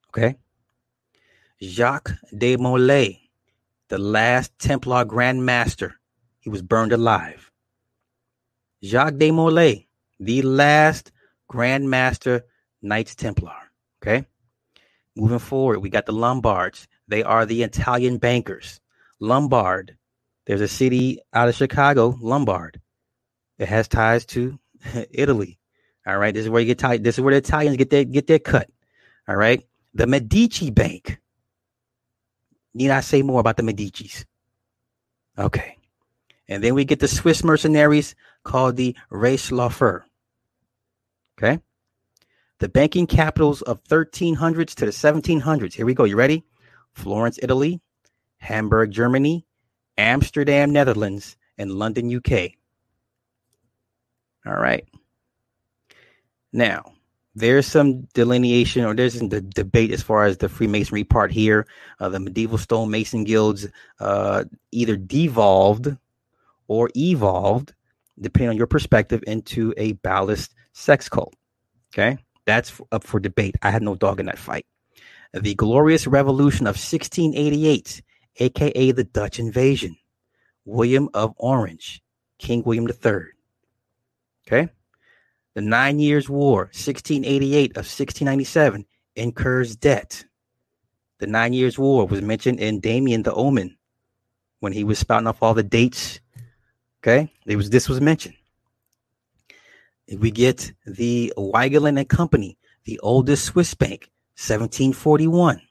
[0.10, 0.36] Okay.
[1.62, 3.20] Jacques de Molay,
[3.88, 6.00] the last Templar Grand Master.
[6.40, 7.52] He was burned alive.
[8.84, 9.88] Jacques de Molay,
[10.20, 11.12] the last
[11.48, 12.46] Grand Master
[12.82, 13.72] Knights Templar.
[14.02, 14.26] Okay.
[15.16, 16.88] Moving forward, we got the Lombards.
[17.08, 18.80] They are the Italian bankers.
[19.20, 19.98] Lombard
[20.46, 22.82] there's a city out of Chicago, Lombard.
[23.58, 24.60] It has ties to
[25.12, 25.60] Italy.
[26.06, 26.34] All right.
[26.34, 27.04] This is where you get tied.
[27.04, 28.70] This is where the Italians get their get their cut.
[29.28, 29.64] All right.
[29.94, 31.20] The Medici Bank.
[32.74, 34.26] Need I say more about the Medicis?
[35.38, 35.78] Okay.
[36.48, 40.04] And then we get the Swiss mercenaries called the Reisläufer.
[41.38, 41.62] Okay.
[42.62, 45.74] The banking capitals of 1300s to the 1700s.
[45.74, 46.04] Here we go.
[46.04, 46.44] You ready?
[46.94, 47.82] Florence, Italy,
[48.38, 49.48] Hamburg, Germany,
[49.98, 52.52] Amsterdam, Netherlands, and London, UK.
[54.46, 54.88] All right.
[56.54, 56.94] Now,
[57.34, 61.66] there's some delineation or there's the debate as far as the Freemasonry part here.
[62.00, 63.66] Uh, the medieval stonemason guilds
[64.00, 65.98] uh, either devolved
[66.68, 67.74] or evolved,
[68.20, 71.34] depending on your perspective, into a ballast sex cult.
[71.92, 72.20] Okay.
[72.46, 73.56] That's up for debate.
[73.62, 74.66] I had no dog in that fight.
[75.34, 78.02] The Glorious Revolution of 1688
[78.38, 79.96] aka the Dutch invasion,
[80.66, 82.02] William of Orange,
[82.40, 83.22] King William III.
[84.48, 84.70] Okay.
[85.54, 88.86] The Nine Years' War, 1688 of 1697,
[89.16, 90.26] incurs debt.
[91.20, 93.78] The Nine Years' War was mentioned in Damien the Omen
[94.60, 96.20] when he was spouting off all the dates.
[97.04, 97.32] Okay.
[97.46, 98.36] It was this was mentioned.
[100.18, 105.62] We get the Wegelin and Company, the oldest Swiss bank, 1741.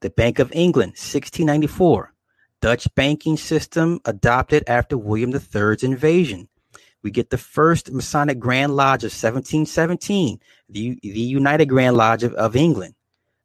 [0.00, 2.12] The Bank of England, 1694.
[2.60, 6.48] Dutch banking system adopted after William III's invasion.
[7.02, 12.34] We get the first Masonic Grand Lodge of 1717, the, the United Grand Lodge of,
[12.34, 12.94] of England.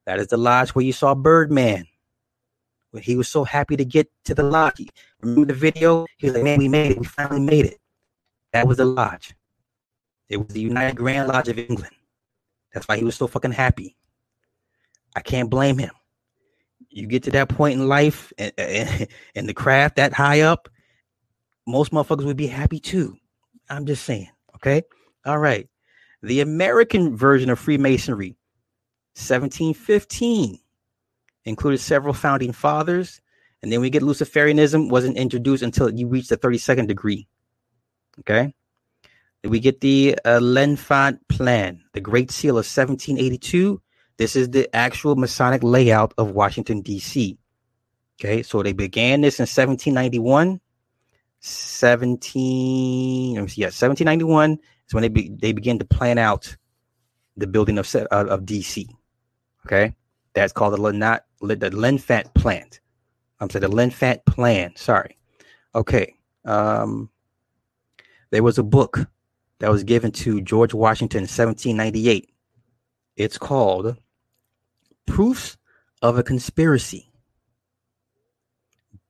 [0.05, 1.85] That is the lodge where you saw Birdman.
[2.91, 4.87] When he was so happy to get to the lodge.
[5.21, 6.05] Remember the video?
[6.17, 6.99] He was like, man, we made it.
[6.99, 7.77] We finally made it.
[8.53, 9.35] That was the lodge.
[10.29, 11.93] It was the United Grand Lodge of England.
[12.73, 13.95] That's why he was so fucking happy.
[15.15, 15.91] I can't blame him
[16.95, 20.69] you get to that point in life and, and, and the craft that high up,
[21.67, 23.17] most motherfuckers would be happy too.
[23.69, 24.29] I'm just saying.
[24.55, 24.83] Okay.
[25.25, 25.67] All right.
[26.21, 28.29] The American version of Freemasonry,
[29.15, 30.59] 1715,
[31.43, 33.21] included several founding fathers.
[33.61, 37.27] And then we get Luciferianism, wasn't introduced until you reach the 32nd degree.
[38.19, 38.53] Okay.
[39.45, 43.81] We get the uh, L'Enfant Plan, the Great Seal of 1782,
[44.17, 47.37] this is the actual Masonic layout of Washington, D.C.
[48.19, 50.61] Okay, so they began this in 1791.
[51.41, 56.55] 17, let me see, yeah, 1791 is when they be, they began to plan out
[57.37, 58.87] the building of uh, of DC.
[59.65, 59.93] Okay,
[60.33, 62.79] that's called the Lenat, the L'Enfant plant.
[63.39, 64.73] I'm sorry, the L'Enfant plan.
[64.75, 65.17] Sorry.
[65.75, 66.15] Okay.
[66.45, 67.09] Um,
[68.31, 69.07] there was a book
[69.59, 72.29] that was given to George Washington in 1798.
[73.15, 73.97] It's called
[75.05, 75.57] Proofs
[76.01, 77.11] of a Conspiracy.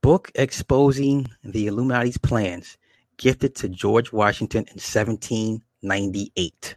[0.02, 2.78] Book exposing the Illuminati's plans,
[3.16, 6.76] gifted to George Washington in 1798.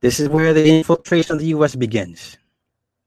[0.00, 1.74] This is where the infiltration of the U.S.
[1.74, 2.38] begins.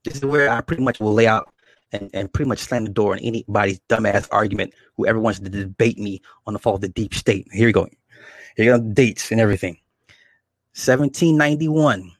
[0.03, 1.51] This is where I pretty much will lay out
[1.91, 5.49] and, and pretty much slam the door on anybody's dumbass argument who ever wants to
[5.49, 7.47] debate me on the fall of the deep state.
[7.51, 7.87] Here you go.
[8.57, 9.77] Dates and everything.
[10.73, 12.11] 1791,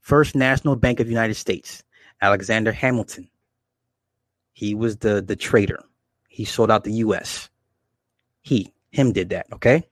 [0.00, 1.82] First National Bank of the United States,
[2.20, 3.28] Alexander Hamilton.
[4.52, 5.82] He was the, the trader.
[6.28, 7.48] He sold out the U.S.
[8.42, 9.84] He, him did that, okay?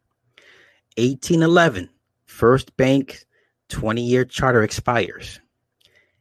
[0.97, 1.89] 1811,
[2.25, 3.25] First Bank
[3.69, 5.41] 20 year charter expires.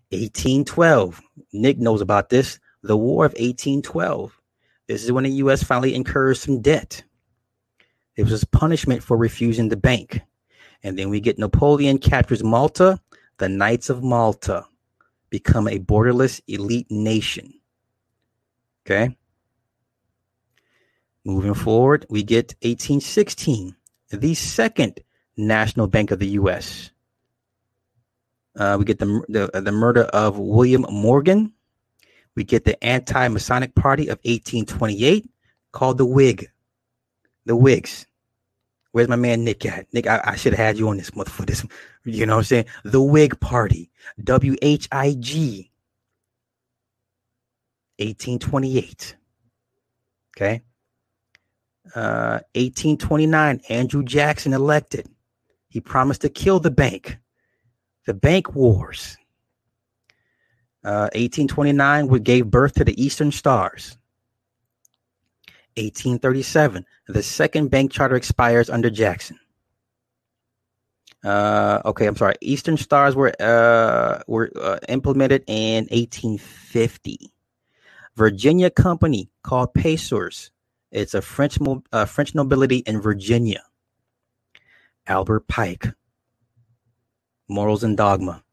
[0.10, 1.22] 1812,
[1.54, 4.40] Nick knows about this, the War of 1812.
[4.88, 5.64] This is when the U.S.
[5.64, 7.04] finally incurs some debt.
[8.16, 10.22] It was punishment for refusing the bank.
[10.84, 13.00] And then we get Napoleon captures Malta.
[13.38, 14.66] The Knights of Malta
[15.30, 17.54] become a borderless elite nation.
[18.86, 19.18] Okay.
[21.26, 23.76] Moving forward, we get 1816,
[24.12, 25.00] the second
[25.36, 26.92] National Bank of the U.S.
[28.56, 31.52] Uh, we get the, the the murder of William Morgan.
[32.36, 35.28] We get the anti-Masonic Party of 1828,
[35.72, 36.50] called the Whig.
[37.46, 38.08] The Whigs.
[38.92, 39.94] Where's my man Nick at?
[39.94, 41.66] Nick, I, I should have had you on this month for this.
[42.06, 42.66] You know what I'm saying?
[42.84, 43.92] The Whig Party.
[44.24, 45.70] W H I G.
[47.98, 49.16] 1828.
[50.36, 50.62] Okay.
[51.94, 55.08] Uh, 1829, Andrew Jackson elected.
[55.70, 57.18] He promised to kill the bank.
[58.06, 59.18] The bank wars.
[60.84, 63.98] Uh, 1829 gave birth to the Eastern Stars.
[65.78, 69.40] 1837, the second bank charter expires under Jackson.
[71.24, 72.36] Uh, okay, I'm sorry.
[72.42, 77.32] Eastern Stars were uh, were uh, implemented in 1850.
[78.16, 80.52] Virginia company called Pacers.
[80.92, 81.58] It's a French
[81.92, 83.64] uh, French nobility in Virginia.
[85.08, 85.88] Albert Pike.
[87.48, 88.44] Morals and Dogma.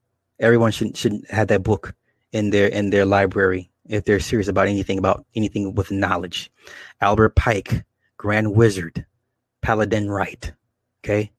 [0.40, 1.94] Everyone should should have that book
[2.32, 6.50] in their in their library if they're serious about anything about anything with knowledge.
[7.00, 7.84] Albert Pike,
[8.22, 9.04] Grand Wizard,
[9.62, 10.52] Paladin Rite.
[11.02, 11.32] Okay.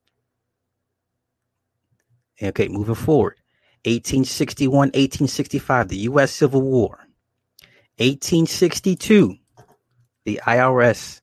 [2.41, 3.37] Okay, moving forward.
[3.85, 6.33] 1861, 1865, the U.S.
[6.33, 7.07] Civil War.
[7.99, 9.37] 1862,
[10.25, 11.21] the IRS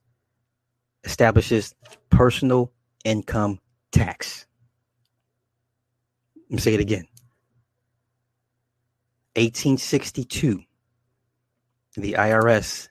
[1.03, 1.75] establishes
[2.09, 2.71] personal
[3.05, 3.59] income
[3.91, 4.47] tax.
[6.49, 7.05] Let me say it again.
[9.35, 10.63] 1862,
[11.97, 12.89] the IRS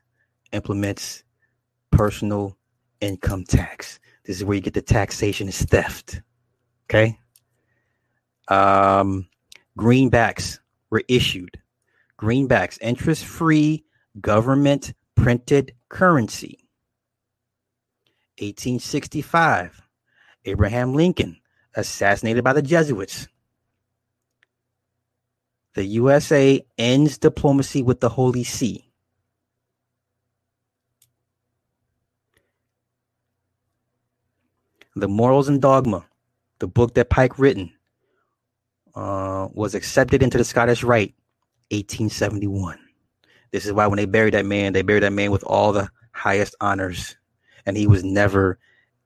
[0.52, 1.24] implements
[1.90, 2.56] personal
[3.00, 4.00] income tax.
[4.24, 6.20] This is where you get the taxation is theft.
[6.88, 7.18] Okay.
[8.48, 9.28] Um,
[9.78, 10.58] greenbacks
[10.90, 11.58] were issued.
[12.20, 13.84] Greenbacks, interest free
[14.20, 16.58] government printed currency.
[18.38, 19.82] 1865,
[20.46, 21.36] Abraham Lincoln
[21.74, 23.28] assassinated by the Jesuits.
[25.74, 28.89] The USA ends diplomacy with the Holy See.
[34.96, 36.04] The Morals and Dogma,
[36.58, 37.72] the book that Pike written,
[38.94, 41.14] uh, was accepted into the Scottish Rite,
[41.70, 42.78] 1871.
[43.52, 45.88] This is why when they buried that man, they buried that man with all the
[46.12, 47.16] highest honors,
[47.66, 48.58] and he was never,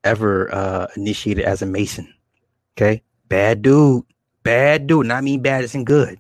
[0.05, 2.13] ever uh, initiated as a Mason.
[2.77, 4.05] Okay, bad dude,
[4.43, 5.07] bad dude.
[5.07, 6.19] Not mean bad in good.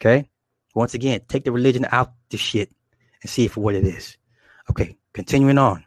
[0.00, 0.28] Okay,
[0.74, 2.70] once again, take the religion out the shit
[3.22, 4.16] and see for what it is.
[4.70, 5.84] Okay, continuing on.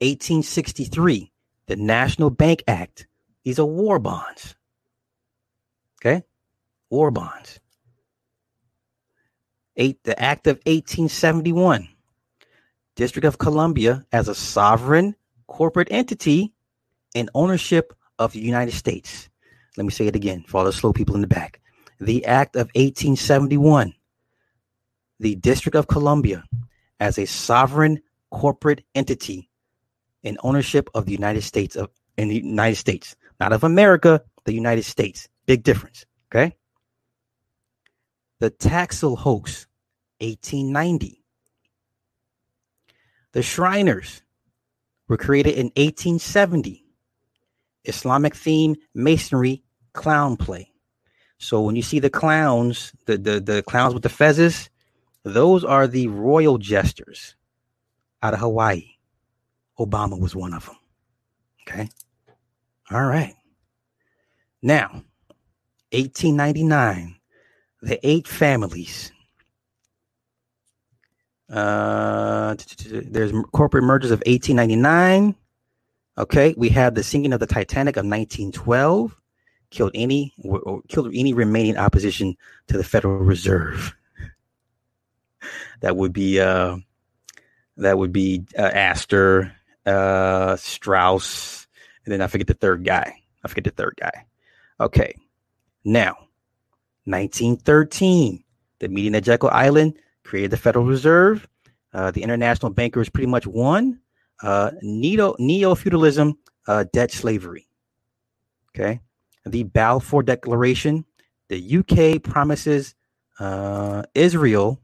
[0.00, 1.30] 1863,
[1.70, 3.06] the National Bank Act.
[3.44, 4.56] These are war bonds.
[6.00, 6.24] Okay?
[6.90, 7.60] War bonds.
[9.76, 11.88] Eight, the Act of 1871.
[12.96, 15.14] District of Columbia as a sovereign
[15.46, 16.52] corporate entity
[17.14, 19.28] in ownership of the United States.
[19.76, 21.60] Let me say it again for all the slow people in the back.
[22.00, 23.94] The Act of 1871.
[25.20, 26.42] The District of Columbia
[26.98, 28.02] as a sovereign
[28.32, 29.49] corporate entity
[30.22, 34.52] in ownership of the United States of in the United States, not of America, the
[34.52, 35.28] United States.
[35.46, 36.04] Big difference.
[36.30, 36.56] Okay.
[38.40, 39.66] The Taxil hoax,
[40.20, 41.22] 1890.
[43.32, 44.22] The Shriners
[45.08, 46.84] were created in 1870.
[47.84, 49.62] Islamic theme masonry
[49.92, 50.72] clown play.
[51.38, 54.68] So when you see the clowns, the, the, the clowns with the fezzes,
[55.22, 57.36] those are the royal jesters
[58.22, 58.84] out of Hawaii.
[59.80, 60.76] Obama was one of them.
[61.62, 61.88] Okay.
[62.90, 63.34] All right.
[64.62, 65.02] Now,
[65.92, 67.16] 1899,
[67.82, 69.10] the eight families.
[71.48, 72.54] Uh,
[72.86, 75.34] there's corporate mergers of 1899.
[76.18, 79.16] Okay, we have the sinking of the Titanic of 1912,
[79.70, 82.36] killed any or killed any remaining opposition
[82.68, 83.94] to the Federal Reserve.
[85.80, 86.76] that would be uh,
[87.78, 89.52] that would be uh, Astor,
[89.86, 91.66] uh, Straus,
[92.04, 93.14] and then I forget the third guy.
[93.44, 94.26] I forget the third guy.
[94.80, 95.14] Okay,
[95.84, 96.16] now
[97.04, 98.42] 1913,
[98.78, 101.46] the meeting at Jekyll Island created the Federal Reserve.
[101.92, 104.00] Uh, the international bankers pretty much won.
[104.42, 107.66] Uh, neo feudalism, uh, debt slavery.
[108.70, 109.00] Okay,
[109.44, 111.04] the Balfour Declaration.
[111.48, 112.94] The UK promises
[113.40, 114.80] uh, Israel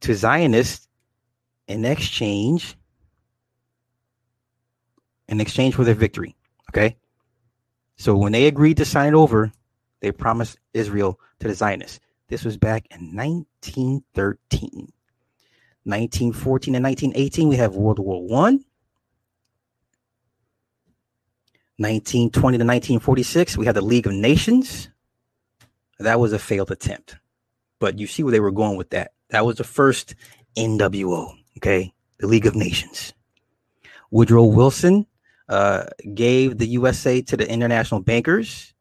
[0.00, 0.86] to Zionists
[1.66, 2.76] in exchange
[5.28, 6.36] in exchange for their victory.
[6.70, 6.96] Okay.
[7.96, 9.52] So when they agreed to sign it over,
[10.00, 12.00] they promised Israel to the Zionists.
[12.28, 14.92] This was back in 1913.
[15.86, 18.64] 1914 and 1918, we have World War One.
[21.76, 24.88] 1920 to 1946, we had the League of Nations.
[25.98, 27.16] That was a failed attempt.
[27.80, 29.12] But you see where they were going with that.
[29.30, 30.14] That was the first
[30.56, 31.92] NWO, okay?
[32.20, 33.12] The League of Nations.
[34.10, 35.06] Woodrow Wilson
[35.48, 35.84] uh,
[36.14, 38.72] gave the USA to the international bankers.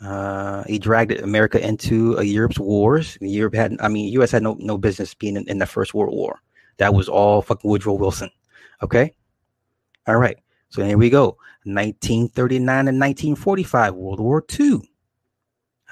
[0.00, 3.16] Uh, he dragged America into Europe's wars.
[3.20, 4.32] Europe had, I mean, U.S.
[4.32, 6.40] had no no business being in, in the First World War.
[6.78, 8.30] That was all fucking Woodrow Wilson.
[8.82, 9.14] Okay,
[10.06, 10.36] all right.
[10.70, 11.36] So here we go.
[11.64, 14.80] 1939 and 1945, World War II.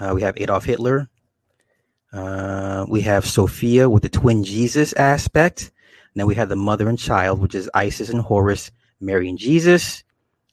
[0.00, 1.08] Uh, we have Adolf Hitler.
[2.12, 5.70] Uh, we have Sophia with the twin Jesus aspect.
[6.12, 9.38] And then we have the mother and child, which is Isis and Horus, Mary and
[9.38, 10.04] Jesus.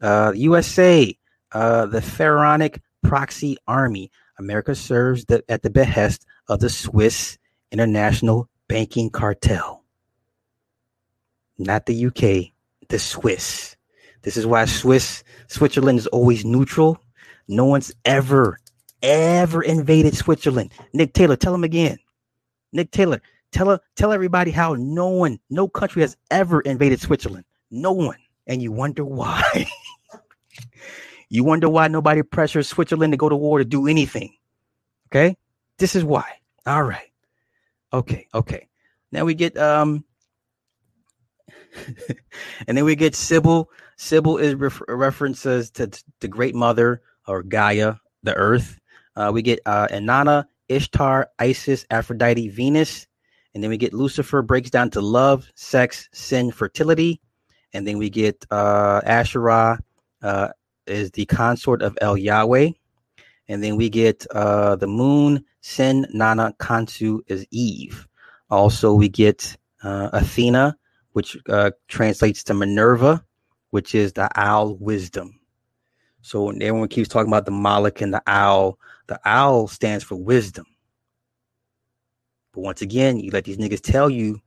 [0.01, 1.17] Uh, USA,
[1.51, 4.11] uh, the Pharaonic proxy army.
[4.39, 7.37] America serves the, at the behest of the Swiss
[7.71, 9.83] international banking cartel.
[11.57, 12.53] Not the UK,
[12.87, 13.75] the Swiss.
[14.21, 17.01] This is why Swiss Switzerland is always neutral.
[17.47, 18.59] No one's ever,
[19.01, 20.71] ever invaded Switzerland.
[20.93, 21.97] Nick Taylor, tell him again.
[22.73, 23.21] Nick Taylor,
[23.51, 27.45] tell tell everybody how no one, no country has ever invaded Switzerland.
[27.71, 28.17] No one.
[28.47, 29.67] And you wonder why.
[31.29, 34.33] You wonder why nobody pressures Switzerland to go to war to do anything.
[35.09, 35.35] Okay?
[35.77, 36.23] This is why.
[36.65, 37.11] All right.
[37.93, 38.67] Okay, okay.
[39.11, 40.03] Now we get um
[42.67, 43.69] and then we get Cybele.
[43.97, 45.89] Cybele is ref- references to
[46.19, 48.79] the great mother or Gaia, the earth.
[49.15, 53.07] Uh, we get uh, Inanna, Ishtar, Isis, Aphrodite, Venus.
[53.53, 57.19] And then we get Lucifer breaks down to love, sex, sin, fertility.
[57.73, 59.79] And then we get uh, Asherah,
[60.21, 60.49] uh,
[60.87, 62.71] is the consort of El Yahweh.
[63.49, 68.07] And then we get uh, the moon, Sin, Nana, Kansu is Eve.
[68.49, 70.77] Also, we get uh, Athena,
[71.13, 73.23] which uh, translates to Minerva,
[73.71, 75.39] which is the owl wisdom.
[76.21, 80.65] So everyone keeps talking about the Moloch and the owl, the owl stands for wisdom.
[82.53, 84.41] But once again, you let these niggas tell you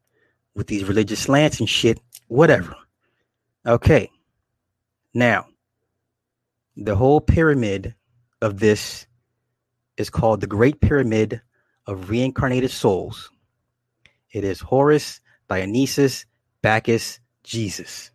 [0.55, 1.99] with these religious slants and shit,
[2.29, 2.75] whatever.
[3.67, 4.11] Okay.
[5.13, 5.47] Now,
[6.77, 7.95] the whole pyramid
[8.41, 9.07] of this
[9.97, 11.43] is called the Great Pyramid
[11.87, 13.31] of Reincarnated Souls.
[14.33, 16.25] It is Horus, Dionysus,
[16.63, 18.11] Bacchus, Jesus.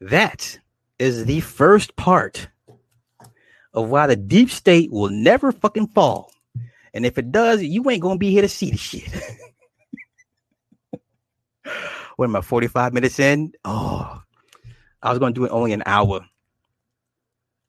[0.00, 0.58] That
[0.98, 2.48] is the first part
[3.72, 6.32] of why the deep state will never fucking fall.
[6.92, 9.08] And if it does, you ain't gonna be here to see the shit.
[12.16, 13.52] what am I, 45 minutes in?
[13.64, 14.23] Oh,
[15.04, 16.26] I was gonna do it only an hour.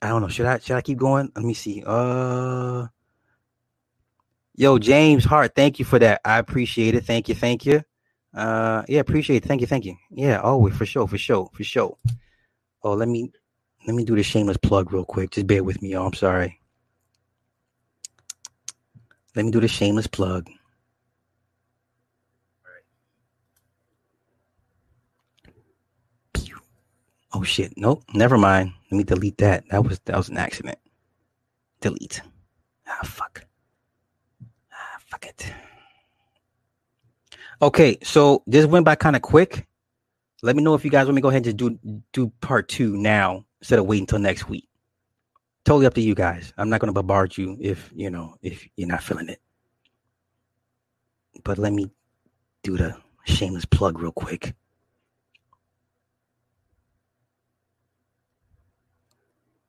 [0.01, 0.29] I don't know.
[0.29, 1.31] Should I should I keep going?
[1.35, 1.83] Let me see.
[1.85, 2.87] Uh
[4.55, 6.21] Yo, James Hart, thank you for that.
[6.23, 7.05] I appreciate it.
[7.05, 7.83] Thank you, thank you.
[8.33, 9.47] Uh yeah, appreciate it.
[9.47, 9.95] Thank you, thank you.
[10.11, 11.97] Yeah, always for sure, for sure, for sure.
[12.83, 13.31] Oh, let me
[13.85, 15.31] let me do the shameless plug real quick.
[15.31, 16.07] Just bear with me, y'all.
[16.07, 16.59] I'm sorry.
[19.35, 20.49] Let me do the shameless plug.
[27.35, 27.73] Oh shit.
[27.75, 28.01] Nope.
[28.13, 28.71] Never mind.
[28.89, 29.65] Let me delete that.
[29.69, 30.77] That was that was an accident.
[31.81, 32.21] Delete.
[32.87, 33.45] Ah fuck.
[34.71, 35.53] Ah fuck it.
[37.61, 39.67] Okay, so this went by kind of quick.
[40.43, 42.31] Let me know if you guys want me to go ahead and just do do
[42.39, 44.69] part two now instead of waiting until next week.
[45.65, 46.53] Totally up to you guys.
[46.57, 49.41] I'm not gonna bombard you if you know if you're not feeling it.
[51.43, 51.91] But let me
[52.63, 54.55] do the shameless plug real quick.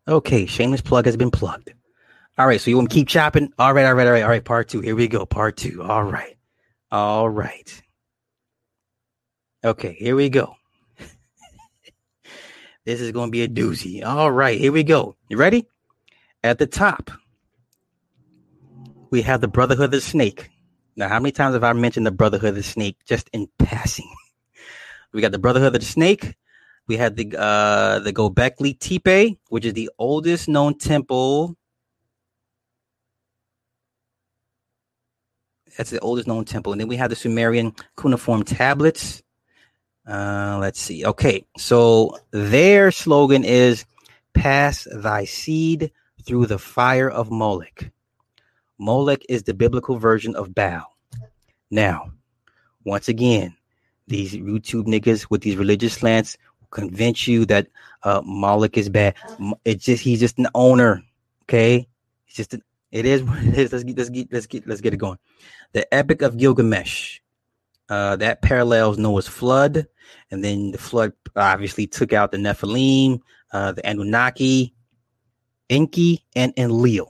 [0.08, 1.72] Okay, shameless plug has been plugged.
[2.38, 3.52] All right, so you want to keep chopping?
[3.58, 4.44] All right, all right, all right, all right.
[4.44, 4.80] Part two.
[4.80, 5.24] Here we go.
[5.26, 5.82] Part two.
[5.82, 6.36] All right.
[6.92, 7.82] All right.
[9.64, 10.54] Okay, here we go.
[12.84, 14.04] this is going to be a doozy.
[14.04, 15.16] All right, here we go.
[15.28, 15.66] You ready?
[16.44, 17.10] At the top,
[19.10, 20.50] we have the Brotherhood of the Snake.
[20.94, 24.08] Now, how many times have I mentioned the Brotherhood of the Snake just in passing?
[25.12, 26.36] we got the Brotherhood of the Snake.
[26.88, 31.56] We had the uh the Gobekli Tepe, which is the oldest known temple.
[35.76, 36.72] That's the oldest known temple.
[36.72, 39.22] And then we have the Sumerian cuneiform tablets.
[40.06, 41.04] Uh, let's see.
[41.04, 43.84] Okay, so their slogan is
[44.32, 45.90] "Pass thy seed
[46.22, 47.90] through the fire of Molech."
[48.78, 50.96] Molech is the biblical version of Baal.
[51.70, 52.12] Now,
[52.84, 53.56] once again,
[54.06, 56.36] these YouTube niggas with these religious slants
[56.76, 57.66] convince you that
[58.04, 59.14] uh Moloch is bad.
[59.64, 61.02] It's just he's just an owner.
[61.44, 61.88] Okay,
[62.26, 62.62] it's just an,
[62.92, 63.72] it is what it is.
[63.72, 65.18] Let's get let's get let's get let's get it going.
[65.72, 67.20] The Epic of Gilgamesh.
[67.88, 69.86] Uh, that parallels Noah's flood,
[70.32, 73.20] and then the flood obviously took out the Nephilim,
[73.52, 74.74] uh, the Anunnaki,
[75.70, 77.06] Enki, and Enlil.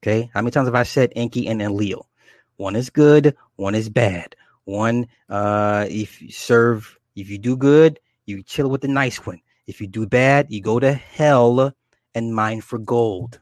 [0.00, 2.08] Okay, how many times have I said Enki and Enlil?
[2.56, 4.36] One is good, one is bad.
[4.64, 9.40] One, uh, if you serve, if you do good, you chill with the nice one.
[9.66, 11.72] If you do bad, you go to hell
[12.14, 13.40] and mine for gold.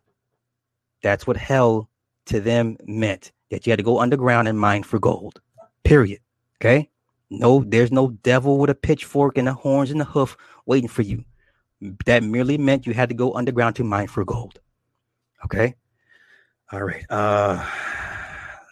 [1.02, 1.88] That's what hell
[2.26, 3.32] to them meant.
[3.50, 5.40] That you had to go underground and mine for gold.
[5.84, 6.20] Period.
[6.60, 6.88] Okay.
[7.28, 11.02] No, there's no devil with a pitchfork and the horns and the hoof waiting for
[11.02, 11.24] you.
[12.06, 14.60] That merely meant you had to go underground to mine for gold.
[15.44, 15.74] Okay.
[16.70, 17.04] All right.
[17.10, 17.66] Uh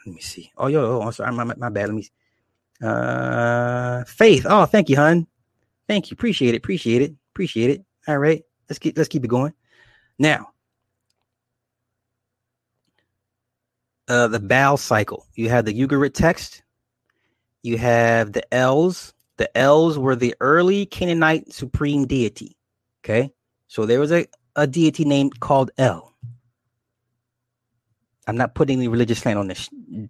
[0.07, 0.51] let me see.
[0.57, 1.33] Oh, yo, oh, I'm sorry.
[1.33, 1.89] My, my bad.
[1.89, 2.03] Let me.
[2.03, 2.11] See.
[2.83, 4.47] Uh, Faith.
[4.49, 5.27] Oh, thank you, hun.
[5.91, 6.15] Thank you.
[6.15, 6.59] Appreciate it.
[6.59, 7.17] Appreciate it.
[7.35, 7.85] Appreciate it.
[8.07, 8.45] All right.
[8.69, 9.53] Let's keep let's keep it going.
[10.21, 10.51] Now,
[14.07, 15.27] uh, the Baal cycle.
[15.35, 16.63] You have the Ugarit text.
[17.65, 19.15] You have the Els.
[19.37, 22.57] The Els were the early Canaanite supreme deity.
[23.03, 23.33] Okay,
[23.67, 26.15] so there was a, a deity named called El.
[28.29, 29.69] I'm not putting any religious slant on this.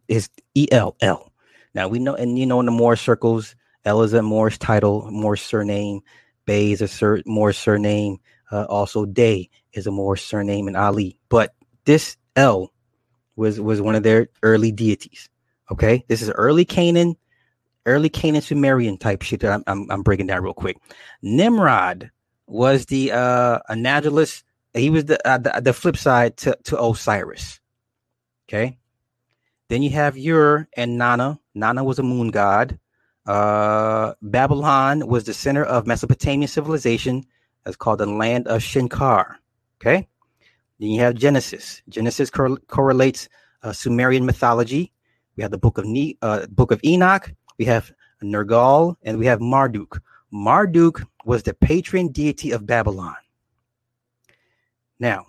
[0.08, 1.32] It's E L L.
[1.74, 5.10] Now we know, and you know, in the Moorish circles, El is a Moorish title,
[5.10, 6.00] Moorish surname.
[6.44, 8.18] Bay is a sur- Moorish surname.
[8.50, 11.18] Uh, also, Day is a Moorish surname, and Ali.
[11.28, 11.54] But
[11.84, 12.72] this L
[13.36, 15.28] was was one of their early deities.
[15.70, 17.16] Okay, this is early Canaan,
[17.86, 20.76] early Canaan Sumerian type shit that I'm, I'm, I'm breaking down real quick.
[21.22, 22.10] Nimrod
[22.48, 24.42] was the uh Anagilus.
[24.74, 27.60] He was the, uh, the the flip side to to Osiris.
[28.48, 28.78] Okay,
[29.68, 31.38] then you have Ur and Nana.
[31.54, 32.79] Nana was a moon god.
[33.30, 37.24] Uh, Babylon was the center of Mesopotamian civilization.
[37.64, 39.36] That's called the land of Shinkar.
[39.80, 40.08] Okay.
[40.80, 41.80] Then you have Genesis.
[41.88, 43.28] Genesis cor- correlates
[43.62, 44.92] uh, Sumerian mythology.
[45.36, 47.32] We have the book of ne- uh, book of Enoch.
[47.56, 50.02] We have Nergal, and we have Marduk.
[50.32, 53.14] Marduk was the patron deity of Babylon.
[54.98, 55.24] Now,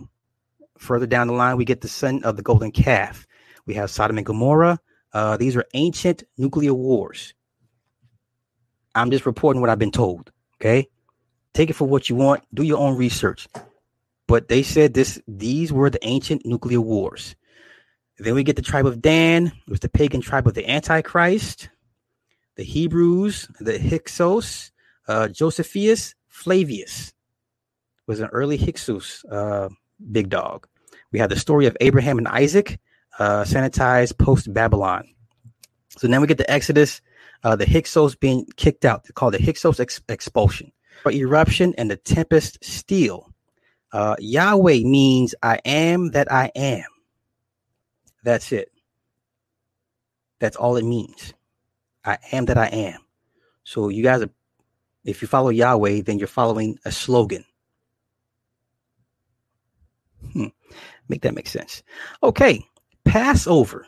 [0.80, 3.28] further down the line, we get the son of the golden calf.
[3.68, 4.80] We have Sodom and Gomorrah.
[5.14, 7.36] Uh, these are ancient nuclear wars.
[8.96, 10.32] I'm just reporting what I've been told.
[10.60, 10.88] Okay.
[11.54, 12.44] Take it for what you want.
[12.54, 13.48] Do your own research.
[14.28, 17.36] But they said this these were the ancient nuclear wars.
[18.18, 21.70] Then we get the tribe of Dan, it was the pagan tribe of the Antichrist,
[22.56, 24.72] the Hebrews, the Hyksos,
[25.08, 27.14] uh, Josephus, Flavius
[28.08, 29.70] was an early Hyksos uh,
[30.12, 30.68] big dog.
[31.12, 32.80] We have the story of Abraham and Isaac,
[33.20, 35.08] uh, sanitized post Babylon.
[35.98, 37.02] So then we get the Exodus,
[37.44, 39.04] uh, the Hyksos being kicked out.
[39.04, 40.72] They call the Hyksos ex- expulsion,
[41.10, 43.32] eruption, and the tempest stele.
[43.92, 46.86] Uh, Yahweh means I am that I am.
[48.24, 48.72] That's it.
[50.40, 51.34] That's all it means.
[52.06, 53.00] I am that I am.
[53.64, 54.30] So you guys are,
[55.06, 57.46] if you follow Yahweh, then you're following a slogan.
[60.34, 60.48] Hmm.
[61.10, 61.84] Make that make sense.
[62.24, 62.66] Okay.
[63.04, 63.88] Passover.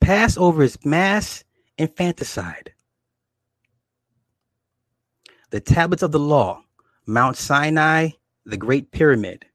[0.00, 1.42] Passover is mass
[1.78, 2.72] infanticide.
[5.50, 6.62] The tablets of the law,
[7.06, 8.10] Mount Sinai,
[8.44, 9.46] the Great Pyramid.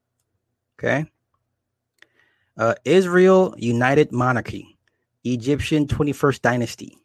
[0.80, 1.06] Okay.
[2.58, 4.78] Uh, Israel United Monarchy,
[5.24, 6.98] Egyptian 21st Dynasty.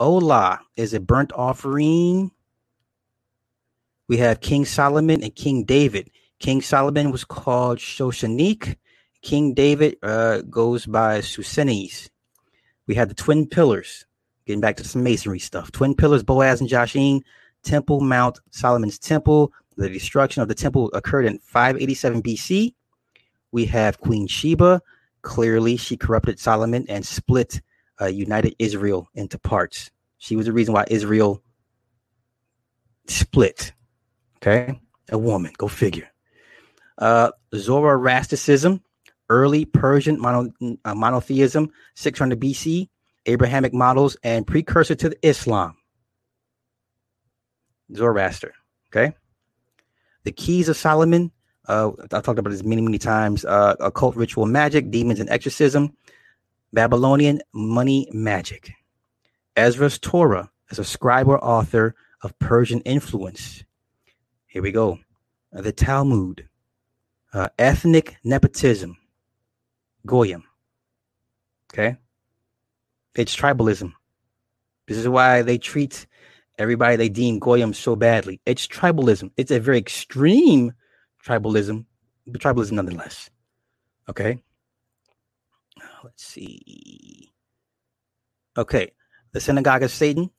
[0.00, 2.30] Olah is a burnt offering.
[4.08, 6.10] We have King Solomon and King David.
[6.38, 8.76] King Solomon was called Shoshanik.
[9.22, 12.10] King David uh, goes by Psusennes.
[12.86, 14.04] We have the twin pillars.
[14.52, 15.72] Getting back to some masonry stuff.
[15.72, 17.22] Twin pillars, Boaz and Joshin.
[17.62, 19.50] Temple Mount, Solomon's Temple.
[19.78, 22.74] The destruction of the temple occurred in 587 BC.
[23.50, 24.82] We have Queen Sheba.
[25.22, 27.62] Clearly, she corrupted Solomon and split
[27.98, 29.90] uh, united Israel into parts.
[30.18, 31.42] She was the reason why Israel
[33.06, 33.72] split.
[34.36, 34.78] Okay,
[35.08, 35.54] a woman.
[35.56, 36.10] Go figure.
[36.98, 38.82] Uh, Zoroastrianism,
[39.30, 40.52] early Persian mono,
[40.84, 42.90] uh, monotheism, 600 BC,
[43.26, 45.76] Abrahamic models, and precursor to Islam.
[47.94, 48.54] Zoroaster.
[48.88, 49.14] Okay.
[50.24, 51.30] The keys of Solomon.
[51.68, 53.44] Uh, I've talked about this many, many times.
[53.44, 55.96] Uh, occult ritual magic, demons and exorcism,
[56.72, 58.72] Babylonian money magic.
[59.56, 63.64] Ezra's Torah as a scribe or author of Persian influence.
[64.46, 64.98] Here we go.
[65.52, 66.48] The Talmud,
[67.32, 68.96] uh, ethnic nepotism,
[70.06, 70.44] Goyim.
[71.72, 71.96] Okay.
[73.14, 73.92] It's tribalism.
[74.88, 76.06] This is why they treat
[76.58, 78.40] everybody they deem Goyim so badly.
[78.46, 79.30] It's tribalism.
[79.36, 80.72] It's a very extreme
[81.24, 81.84] tribalism,
[82.26, 83.30] but tribalism nonetheless.
[84.08, 84.42] Okay.
[86.02, 87.32] Let's see.
[88.56, 88.92] Okay.
[89.32, 90.30] The Synagogue of Satan,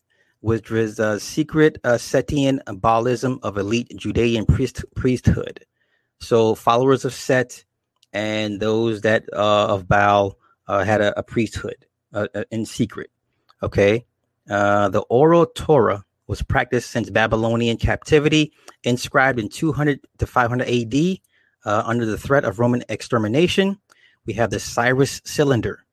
[0.42, 5.64] which was a secret uh, Setian Baalism of elite Judean priest, priesthood.
[6.20, 7.64] So followers of Set
[8.12, 13.10] and those that uh, of Baal uh, had a, a priesthood uh, uh, in secret.
[13.62, 14.06] Okay.
[14.50, 18.54] Uh, the oral Torah was practiced since Babylonian captivity,
[18.84, 21.18] inscribed in 200 to 500 AD
[21.66, 23.80] under the threat of Roman extermination.
[24.26, 25.86] We have the Cyrus cylinder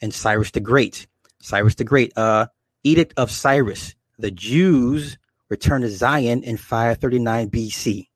[0.00, 1.06] and Cyrus the Great.
[1.40, 2.46] Cyrus the Great, uh,
[2.82, 3.94] Edict of Cyrus.
[4.18, 8.08] The Jews returned to Zion in 539 BC.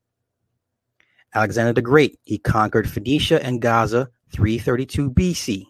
[1.34, 5.66] Alexander the Great, he conquered Phoenicia and Gaza 332 BC.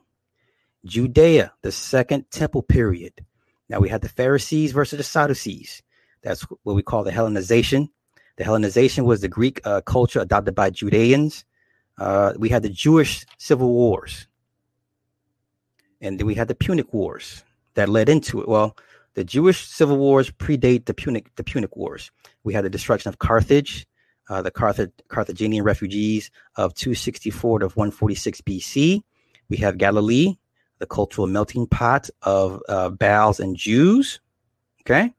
[0.86, 3.24] Judea, the second temple period.
[3.68, 5.82] Now we have the Pharisees versus the Sadducees.
[6.22, 7.88] That's what we call the Hellenization.
[8.36, 11.44] The Hellenization was the Greek uh, culture adopted by Judeans.
[11.98, 14.26] Uh, we had the Jewish civil wars.
[16.00, 17.42] And then we had the Punic Wars
[17.74, 18.48] that led into it.
[18.48, 18.76] Well,
[19.14, 22.10] the Jewish civil wars predate the Punic the Punic Wars.
[22.44, 23.86] We had the destruction of Carthage,
[24.28, 29.02] uh, the Carth- Carthaginian refugees of 264 to 146 BC.
[29.48, 30.36] We have Galilee,
[30.78, 34.20] the cultural melting pot of uh, Baals and Jews.
[34.82, 35.12] Okay.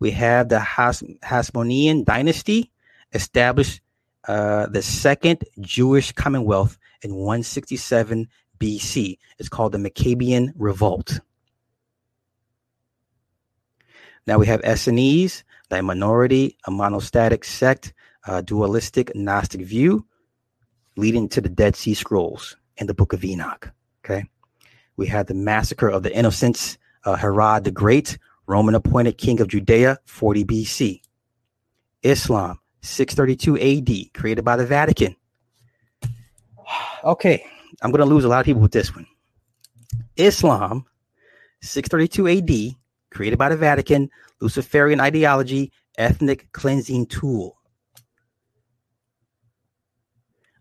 [0.00, 2.70] We have the Has- Hasmonean dynasty
[3.12, 3.80] established
[4.26, 8.28] uh, the second Jewish Commonwealth in 167
[8.58, 9.18] BC.
[9.38, 11.20] It's called the Maccabean Revolt.
[14.26, 17.92] Now we have Essenes, the minority, a monastic sect,
[18.26, 20.06] a dualistic Gnostic view,
[20.96, 23.70] leading to the Dead Sea Scrolls and the Book of Enoch.
[24.04, 24.28] Okay.
[24.96, 29.48] We had the massacre of the innocents, uh, Herod the Great, Roman appointed king of
[29.48, 31.00] Judea, 40 BC.
[32.02, 35.16] Islam, 632 AD, created by the Vatican.
[37.04, 37.44] Okay,
[37.82, 39.08] I'm going to lose a lot of people with this one.
[40.16, 40.84] Islam,
[41.60, 42.76] 632 AD,
[43.10, 44.08] created by the Vatican,
[44.40, 47.56] Luciferian ideology, ethnic cleansing tool.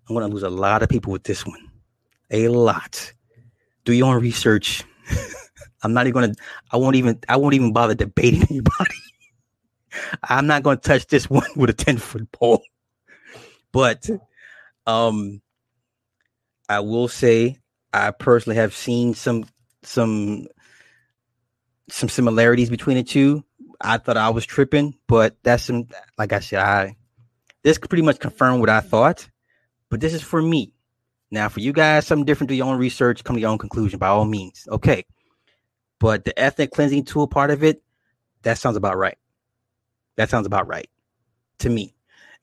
[0.09, 1.69] I'm going to lose a lot of people with this one.
[2.32, 3.13] A lot
[3.86, 4.84] do your own research.
[5.84, 6.34] I'm not even gonna.
[6.71, 7.19] I won't even.
[7.27, 8.95] I won't even bother debating anybody.
[10.23, 12.61] I'm not gonna touch this one with a ten foot pole.
[13.71, 14.09] But,
[14.86, 15.41] um,
[16.67, 17.57] I will say
[17.93, 19.45] I personally have seen some
[19.84, 20.47] some
[21.89, 23.43] some similarities between the two.
[23.79, 25.88] I thought I was tripping, but that's some.
[26.17, 26.95] Like I said, I
[27.63, 29.27] this pretty much confirmed what I thought.
[29.89, 30.73] But this is for me.
[31.32, 33.97] Now, for you guys, something different, do your own research, come to your own conclusion
[33.97, 34.67] by all means.
[34.69, 35.05] Okay.
[35.99, 37.82] But the ethnic cleansing tool part of it,
[38.41, 39.17] that sounds about right.
[40.17, 40.89] That sounds about right
[41.59, 41.93] to me.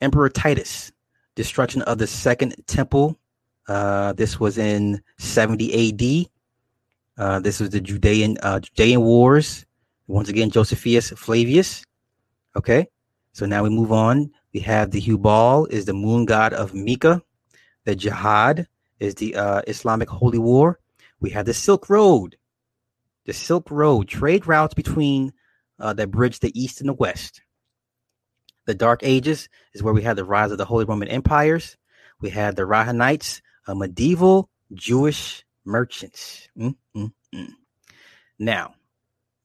[0.00, 0.90] Emperor Titus,
[1.34, 3.18] destruction of the second temple.
[3.66, 7.22] Uh, this was in 70 AD.
[7.22, 9.66] Uh, this was the Judean uh, Judean Wars.
[10.06, 11.84] Once again, Josephus Flavius.
[12.56, 12.86] Okay,
[13.32, 14.30] so now we move on.
[14.54, 17.20] We have the Hubal is the moon god of Mecca.
[17.84, 18.68] The Jihad
[19.00, 20.80] is the uh, Islamic Holy War.
[21.20, 22.36] We have the Silk Road,
[23.24, 25.32] the Silk Road trade routes between
[25.78, 27.42] uh, that bridge the East and the West.
[28.66, 31.76] The Dark Ages is where we had the rise of the Holy Roman Empires.
[32.20, 36.48] We had the Radhanites, a medieval Jewish merchants.
[36.58, 37.52] Mm-mm-mm.
[38.38, 38.74] Now,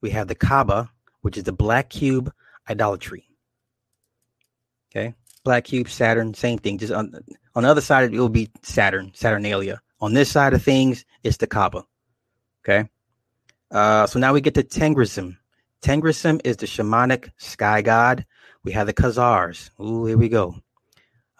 [0.00, 0.90] we have the Kaaba,
[1.22, 2.32] which is the black cube
[2.68, 3.26] idolatry.
[4.90, 6.78] Okay, black cube, Saturn, same thing.
[6.78, 7.12] Just on
[7.54, 9.80] on the other side, it will be Saturn, Saturnalia.
[10.00, 11.84] On this side of things, it's the Kaaba.
[12.64, 12.88] Okay.
[13.70, 15.36] Uh, so now we get to Tengrism.
[15.82, 18.24] Tengrism is the shamanic sky god.
[18.64, 19.70] We have the Khazars.
[19.80, 20.56] Ooh, here we go.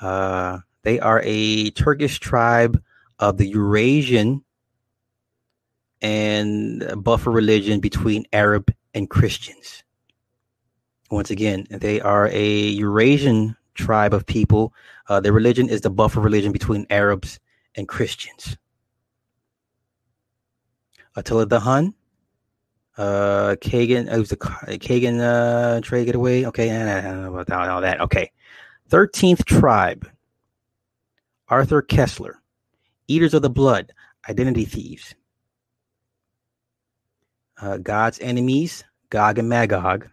[0.00, 2.82] Uh, they are a Turkish tribe
[3.18, 4.44] of the Eurasian
[6.02, 9.82] and buffer religion between Arab and Christians.
[11.10, 14.72] Once again, they are a Eurasian tribe of people.
[15.08, 17.38] Uh, their religion is the buffer religion between Arabs
[17.74, 18.56] and Christians.
[21.16, 21.94] Attila the Hun,
[22.96, 26.44] uh, Kagan, it was the Kagan uh, trade getaway.
[26.46, 28.00] Okay, I don't know about all that.
[28.00, 28.30] Okay,
[28.90, 30.08] 13th tribe,
[31.48, 32.34] Arthur Koestler,
[33.06, 33.92] Eaters of the Blood,
[34.28, 35.14] Identity Thieves,
[37.60, 40.08] uh, God's Enemies, Gog and Magog,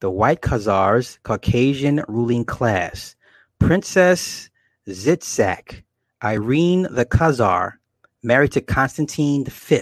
[0.00, 3.14] the White Khazars, Caucasian ruling class,
[3.58, 4.50] Princess
[4.88, 5.82] Tzitzak,
[6.24, 7.74] Irene the Khazar,
[8.22, 9.80] married to Constantine V.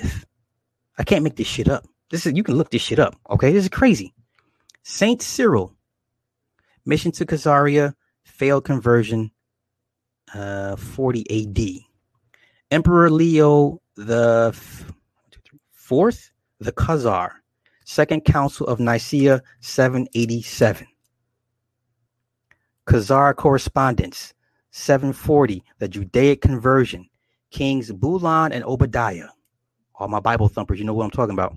[0.99, 1.87] I can't make this shit up.
[2.11, 3.17] This is you can look this shit up.
[3.31, 4.15] Okay, this is crazy.
[4.83, 5.75] Saint Cyril,
[6.85, 7.95] mission to Khazaria,
[8.25, 9.31] failed conversion,
[10.35, 11.85] uh, 40 AD.
[12.71, 14.57] Emperor Leo the
[15.73, 17.31] fourth, the Khazar,
[17.89, 20.87] Second Council of Nicaea, 787.
[22.87, 24.35] Khazar correspondence,
[24.73, 27.09] 740, the Judaic conversion,
[27.51, 29.29] Kings Bulan and Obadiah.
[29.95, 31.57] All my Bible thumpers, you know what I'm talking about.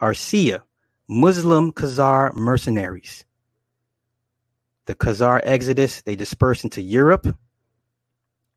[0.00, 0.62] Arcia,
[1.08, 3.24] Muslim Khazar mercenaries.
[4.86, 7.26] The Khazar exodus, they dispersed into Europe.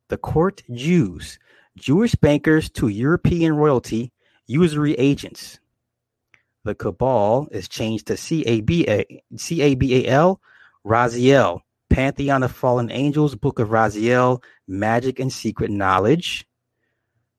[0.09, 1.39] The court Jews,
[1.75, 4.11] Jewish bankers to European royalty,
[4.45, 5.59] usury agents.
[6.67, 10.41] The Cabal is changed to C-A-B-A, C-A-B-A-L,
[10.85, 16.45] Raziel, Pantheon of Fallen Angels, Book of Raziel, Magic and Secret Knowledge.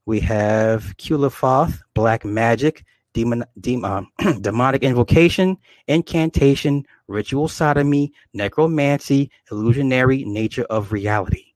[0.07, 10.24] We have Qliphoth, Black Magic, demon, demon, uh, demonic invocation, incantation, ritual sodomy, necromancy, illusionary
[10.24, 11.53] nature of reality.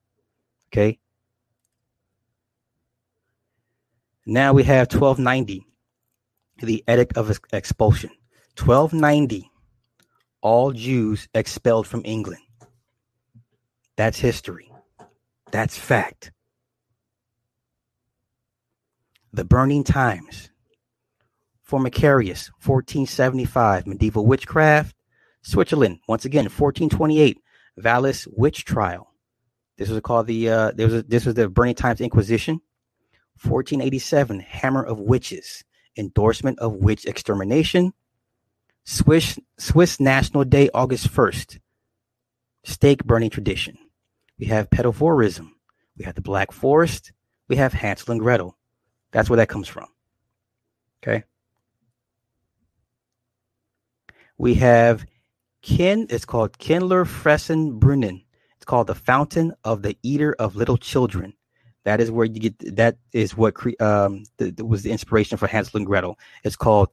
[0.71, 0.99] Okay.
[4.27, 5.65] Now we have 1290,
[6.67, 8.11] the Edict of Expulsion.
[8.59, 9.51] 1290,
[10.41, 12.43] all Jews expelled from England.
[13.97, 14.71] That's history.
[15.51, 16.33] That's fact.
[19.33, 20.51] The Burning Times.
[21.69, 24.95] Formicarius, 1475, medieval witchcraft.
[25.43, 27.39] Switzerland, once again, 1428,
[27.79, 29.13] Vallis witch trial.
[29.79, 32.61] This was called the uh, there was this was the Burning Times Inquisition.
[33.43, 35.65] 1487, Hammer of Witches,
[35.97, 37.93] endorsement of witch extermination.
[38.85, 41.61] Swiss Swiss National Day, August 1st,
[42.65, 43.79] stake burning tradition.
[44.39, 45.55] We have pedophorism.
[45.97, 47.13] We have the Black Forest.
[47.49, 48.57] We have Hansel and Gretel.
[49.13, 49.87] That's where that comes from.
[51.03, 51.25] Okay.
[54.39, 55.07] We have
[55.61, 56.07] Kin.
[56.11, 58.25] It's called Kindler Fressen Brunnen.
[58.57, 61.35] It's called the Fountain of the Eater of Little Children.
[61.85, 62.77] That is where you get.
[62.77, 64.25] That is what cre- um
[64.59, 66.19] was the inspiration for Hansel and Gretel.
[66.45, 66.89] It's called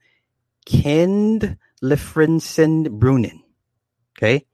[0.66, 3.42] Kind Brunnen.
[4.18, 4.46] Okay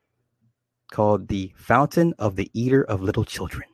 [0.91, 3.67] called the Fountain of the Eater of Little Children.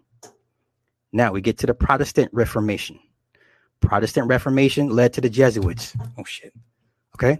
[1.11, 2.99] Now we get to the Protestant Reformation.
[3.79, 5.95] Protestant Reformation led to the Jesuits.
[6.17, 6.53] Oh shit.
[7.15, 7.39] Okay.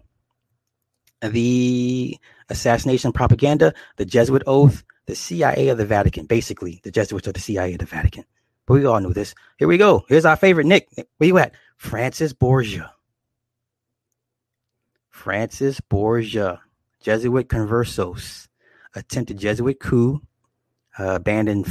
[1.21, 2.17] The
[2.49, 6.25] assassination propaganda, the Jesuit oath, the CIA of the Vatican.
[6.25, 8.25] Basically, the Jesuits are the CIA of the Vatican.
[8.71, 9.35] But we all knew this.
[9.57, 10.05] Here we go.
[10.07, 10.87] Here's our favorite Nick.
[11.17, 11.55] Where you at?
[11.75, 12.89] Francis Borgia.
[15.09, 16.61] Francis Borgia,
[17.01, 18.47] Jesuit conversos
[18.95, 20.21] attempted Jesuit coup,
[20.97, 21.65] uh, abandoned,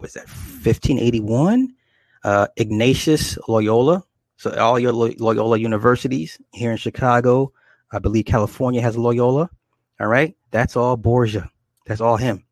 [0.00, 1.74] was that 1581?
[2.24, 4.04] Uh, Ignatius Loyola.
[4.36, 7.54] So all your Loyola universities here in Chicago,
[7.90, 9.48] I believe California has Loyola.
[9.98, 11.50] All right, that's all Borgia.
[11.86, 12.44] That's all him.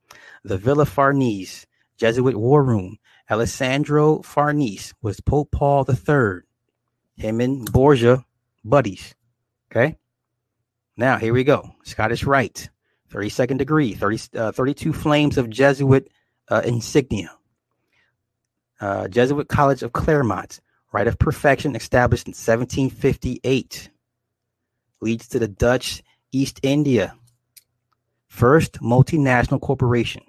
[0.45, 1.67] The Villa Farnese,
[1.99, 2.97] Jesuit War Room.
[3.31, 6.41] Alessandro Farnese was Pope Paul III.
[7.17, 8.25] Him and Borgia,
[8.65, 9.15] buddies.
[9.71, 9.97] Okay.
[10.97, 11.71] Now here we go.
[11.85, 12.71] Scottish Rite.
[13.11, 16.11] 32nd degree, 30, uh, 32 flames of Jesuit
[16.49, 17.31] uh, insignia.
[18.81, 20.61] Uh, Jesuit College of Clermont,
[20.93, 23.91] Rite of Perfection, established in 1758,
[25.01, 26.03] leads to the Dutch
[26.33, 27.15] East India,
[28.29, 30.23] first multinational corporation.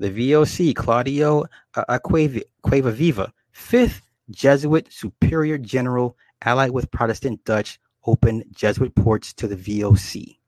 [0.00, 1.44] The VOC, Claudio
[1.74, 1.98] uh,
[3.52, 10.38] fifth Jesuit Superior General, allied with Protestant Dutch, opened Jesuit ports to the VOC.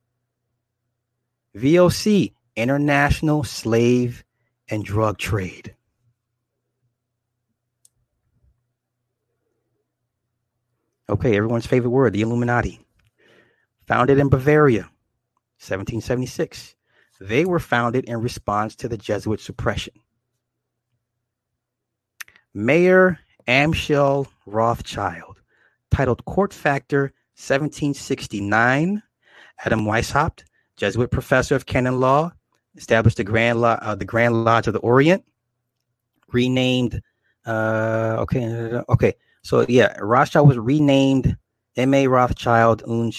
[1.55, 4.25] VOC, international slave
[4.71, 5.75] and drug trade.
[11.11, 12.81] Okay, everyone's favorite word, the Illuminati.
[13.87, 14.85] Founded in Bavaria,
[15.59, 16.75] 1776.
[17.23, 19.95] They were founded in response to the Jesuit suppression.
[22.53, 25.41] Mayer Amschel Rothschild,
[25.93, 29.03] titled Court Factor 1769.
[29.65, 30.43] Adam Weishaupt,
[30.77, 32.33] Jesuit professor of canon law,
[32.75, 35.25] established the Grand uh, the Grand Lodge of the Orient,
[36.33, 37.01] renamed
[37.47, 41.37] uh, okay okay So yeah, Rothschild was renamed
[41.77, 42.09] M.A.
[42.09, 43.15] Rothschild und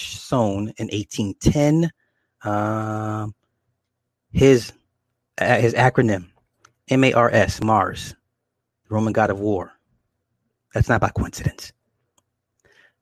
[0.76, 1.90] in 1810.
[2.42, 3.34] Um,
[4.34, 4.72] his
[5.38, 6.26] uh, his acronym
[6.88, 8.14] M-A-R-S, Mars,
[8.86, 9.72] the Roman god of war.
[10.74, 11.72] That's not by coincidence.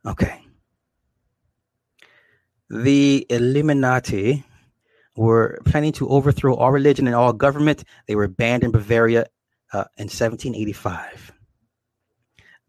[0.07, 0.41] Okay.
[2.71, 4.45] The Illuminati
[5.17, 7.85] were planning to overthrow all religion and all government.
[8.07, 9.27] They were banned in Bavaria
[9.73, 11.33] uh, in 1785.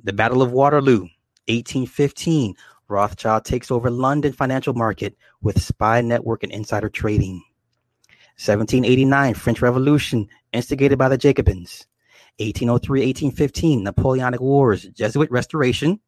[0.03, 1.01] The Battle of Waterloo,
[1.47, 2.55] 1815.
[2.89, 7.43] Rothschild takes over London financial market with spy network and insider trading.
[8.38, 11.86] 1789, French Revolution, instigated by the Jacobins.
[12.39, 15.99] 1803 1815, Napoleonic Wars, Jesuit restoration.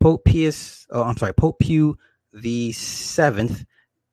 [0.00, 1.98] Pope Pius, oh, I'm sorry, Pope Pew
[2.36, 3.64] the seventh,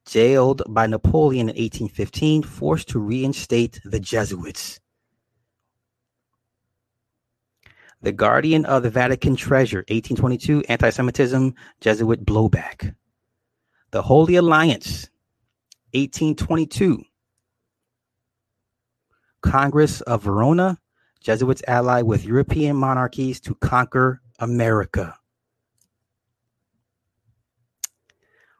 [0.05, 4.79] jailed by Napoleon in 1815, forced to reinstate the Jesuits.
[8.01, 12.95] The Guardian of the Vatican Treasure, 1822, anti Semitism, Jesuit blowback.
[13.91, 15.09] The Holy Alliance,
[15.93, 17.03] 1822.
[19.41, 20.79] Congress of Verona,
[21.21, 25.15] Jesuits ally with European monarchies to conquer America.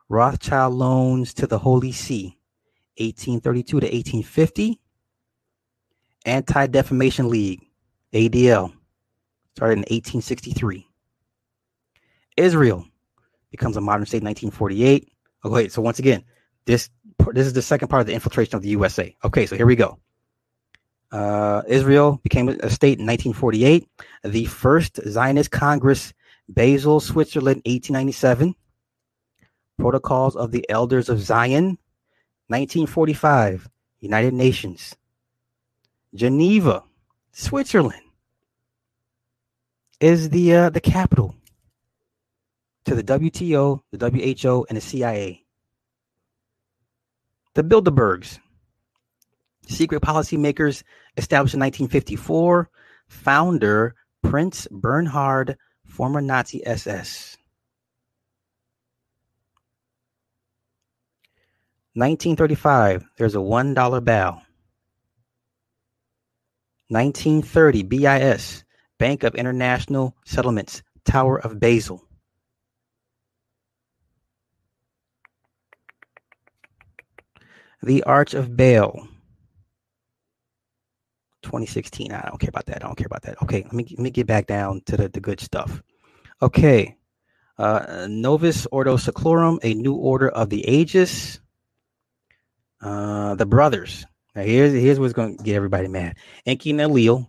[0.10, 2.38] Rothschild loans to the Holy See,
[2.98, 4.80] 1832 to 1850.
[6.26, 7.62] Anti Defamation League,
[8.14, 8.74] ADL,
[9.56, 10.88] started in 1863.
[12.38, 12.86] Israel
[13.52, 15.12] becomes a modern state in 1948.
[15.46, 16.24] Okay, so once again,
[16.66, 16.90] this
[17.34, 19.16] this is the second part of the infiltration of the USA.
[19.24, 19.99] Okay, so here we go.
[21.11, 23.88] Uh, Israel became a state in 1948.
[24.24, 26.14] The first Zionist Congress,
[26.49, 28.55] Basel, Switzerland, 1897.
[29.78, 31.78] Protocols of the Elders of Zion,
[32.47, 34.95] 1945, United Nations.
[36.14, 36.84] Geneva,
[37.32, 38.01] Switzerland,
[39.99, 41.36] is the uh, the capital
[42.86, 45.43] to the WTO, the WHO, and the CIA.
[47.56, 48.39] The Bilderbergs,
[49.68, 50.84] secret policymakers
[51.18, 52.70] established in 1954.
[53.08, 57.38] Founder Prince Bernhard, former Nazi SS.
[61.95, 64.41] 1935, there's a $1 bill.
[66.88, 68.64] 1930, BIS,
[68.97, 72.04] Bank of International Settlements, Tower of Basel.
[77.84, 79.08] The Arch of Baal.
[81.42, 82.14] 2016.
[82.14, 82.78] I don't care about that.
[82.78, 83.42] I don't care about that.
[83.44, 85.84] Okay, let me let me get back down to the, the good stuff.
[86.42, 86.96] Okay.
[87.58, 91.42] Uh, Novus Ordo Seclorum, a new order of the ages.
[92.82, 94.06] Uh, the brothers.
[94.34, 96.16] Now here's here's what's to get everybody mad.
[96.46, 97.28] Enki and Enlil,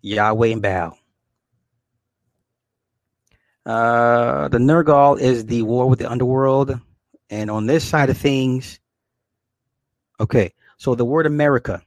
[0.00, 0.98] Yahweh and Baal.
[3.66, 6.80] Uh, the Nergal is the war with the underworld,
[7.28, 8.80] and on this side of things,
[10.20, 10.52] okay.
[10.78, 11.82] So the word America,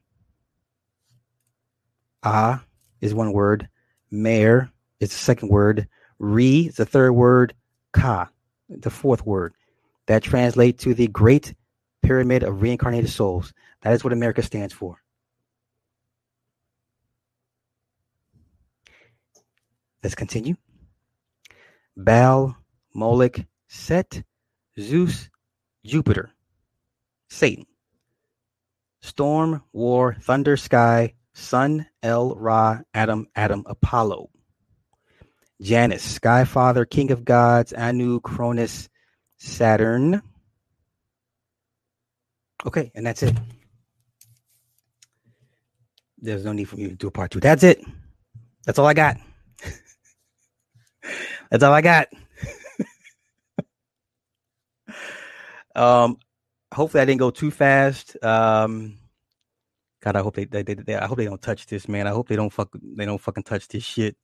[2.24, 2.64] Ah
[3.02, 3.70] is one word,
[4.12, 7.54] Mayor is the second word, Re is the third word,
[7.94, 8.30] Ka,
[8.70, 9.54] the fourth word.
[10.08, 11.54] That translates to the Great
[12.02, 13.54] pyramid of reincarnated souls.
[13.82, 14.98] That is what America stands for.
[20.04, 20.56] Let's continue.
[21.96, 22.56] Baal,
[22.94, 24.24] Moloch, Set,
[24.80, 25.30] Zeus,
[25.86, 26.32] Jupiter,
[27.30, 27.66] Satan.
[29.02, 34.30] Storm, War, Thunder, Sky, Sun, El, Ra, Adam, Adam, Apollo.
[35.62, 38.89] Janus, Sky Father, King of Gods, Anu, Cronus,
[39.38, 40.22] Saturn,
[42.66, 43.36] Okay, and that's it.
[46.18, 47.39] There's no need for me to do a part two.
[47.39, 47.82] That's it.
[48.66, 49.16] That's all I got.
[51.50, 52.10] that's all I got.
[55.76, 56.18] um,
[56.80, 58.16] hopefully I didn't go too fast.
[58.24, 58.98] Um,
[60.02, 62.08] God, I hope they, they, they, they, I hope they don't touch this, man.
[62.08, 64.16] I hope they don't fuck, they don't fucking touch this shit.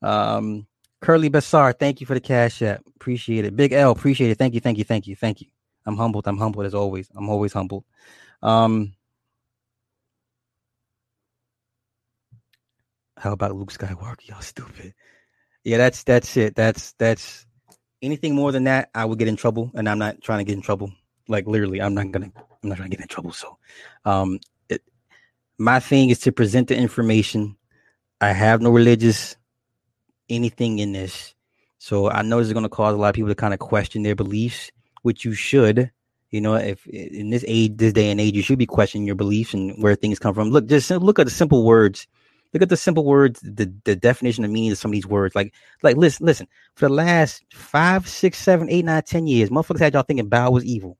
[0.00, 0.66] Um,
[1.02, 2.80] Curly Bassar, thank you for the cash app.
[2.96, 3.54] Appreciate it.
[3.54, 4.38] Big L, appreciate it.
[4.38, 5.48] Thank you, thank you, thank you, thank you.
[5.84, 6.26] I'm humbled.
[6.26, 7.10] I'm humbled as always.
[7.14, 7.84] I'm always humbled.
[8.42, 8.94] Um,
[13.18, 14.26] how about Luke Skywalker?
[14.28, 14.94] Y'all stupid.
[15.62, 16.54] Yeah, that's that's it.
[16.54, 17.44] That's that's
[18.00, 20.56] anything more than that, I would get in trouble, and I'm not trying to get
[20.56, 20.92] in trouble.
[21.28, 22.30] Like literally, I'm not gonna.
[22.62, 23.32] I'm not to get in trouble.
[23.32, 23.58] So,
[24.04, 24.82] um, it,
[25.58, 27.56] my thing is to present the information.
[28.20, 29.36] I have no religious
[30.28, 31.34] anything in this,
[31.78, 34.02] so I know this is to cause a lot of people to kind of question
[34.02, 34.70] their beliefs
[35.02, 35.90] which you should.
[36.30, 39.16] You know, if in this age, this day and age, you should be questioning your
[39.16, 40.50] beliefs and where things come from.
[40.50, 42.06] Look, just look at the simple words
[42.52, 45.34] Look at the simple words, the, the definition of meaning of some of these words.
[45.34, 46.46] Like, like listen, listen.
[46.74, 50.50] For the last five, six, seven, eight, nine, ten years, motherfuckers had y'all thinking Bow
[50.50, 50.98] was evil.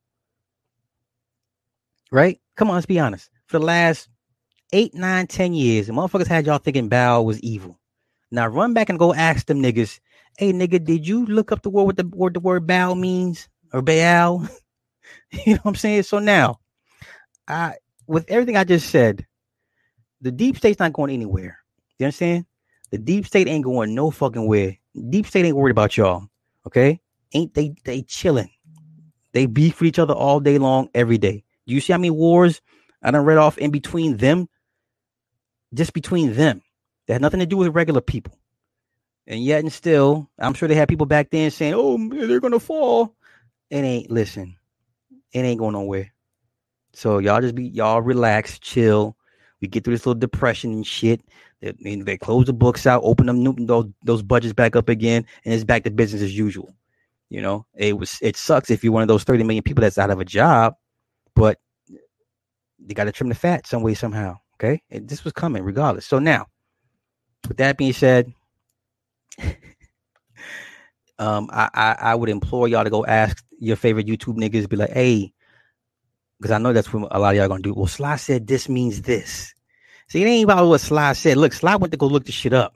[2.13, 2.41] Right?
[2.57, 3.31] Come on, let's be honest.
[3.47, 4.09] For the last
[4.73, 7.81] eight, nine, ten years, the motherfuckers had y'all thinking Bow was evil.
[8.31, 9.99] Now run back and go ask them niggas,
[10.39, 13.49] hey nigga, did you look up the word what the word the word Bow means
[13.73, 14.47] or Baal?
[15.31, 16.05] you know what I'm saying?
[16.05, 16.61] So now,
[17.49, 17.75] I
[18.07, 19.27] with everything I just said,
[20.21, 21.59] the deep state's not going anywhere.
[21.99, 22.47] You understand?
[22.91, 24.77] The deep state ain't going no fucking where.
[25.09, 26.27] Deep state ain't worried about y'all.
[26.67, 27.01] Okay?
[27.33, 28.51] Ain't they they chilling.
[29.33, 31.45] They beef with each other all day long, every day.
[31.67, 32.61] You see how many wars
[33.03, 34.49] I done read off in between them?
[35.75, 36.63] Just between them.
[37.07, 38.39] That had nothing to do with regular people.
[39.27, 42.61] And yet and still, I'm sure they had people back then saying, Oh, they're gonna
[42.61, 43.15] fall.
[43.71, 44.57] It ain't listen,
[45.33, 46.13] it ain't going nowhere.
[46.93, 49.17] So y'all just be y'all relax, chill.
[49.61, 51.23] We get through this little depression and shit.
[51.61, 55.25] They, they close the books out, open them new, those those budgets back up again,
[55.45, 56.75] and it's back to business as usual.
[57.31, 59.99] You know, it was it sucks if you're one of those 30 million people that's
[59.99, 60.75] out of a job,
[61.35, 61.59] but
[62.79, 64.39] they got to trim the fat some way somehow.
[64.55, 66.07] Okay, and this was coming regardless.
[66.07, 66.47] So now,
[67.49, 68.33] with that being said,
[71.19, 74.77] um, I, I I would implore y'all to go ask your favorite YouTube niggas, be
[74.77, 75.33] like, hey,
[76.39, 77.73] because I know that's what a lot of y'all gonna do.
[77.73, 79.55] Well, Sly said this means this.
[80.09, 81.37] See, it ain't about what Sly said.
[81.37, 82.75] Look, Sly went to go look the shit up.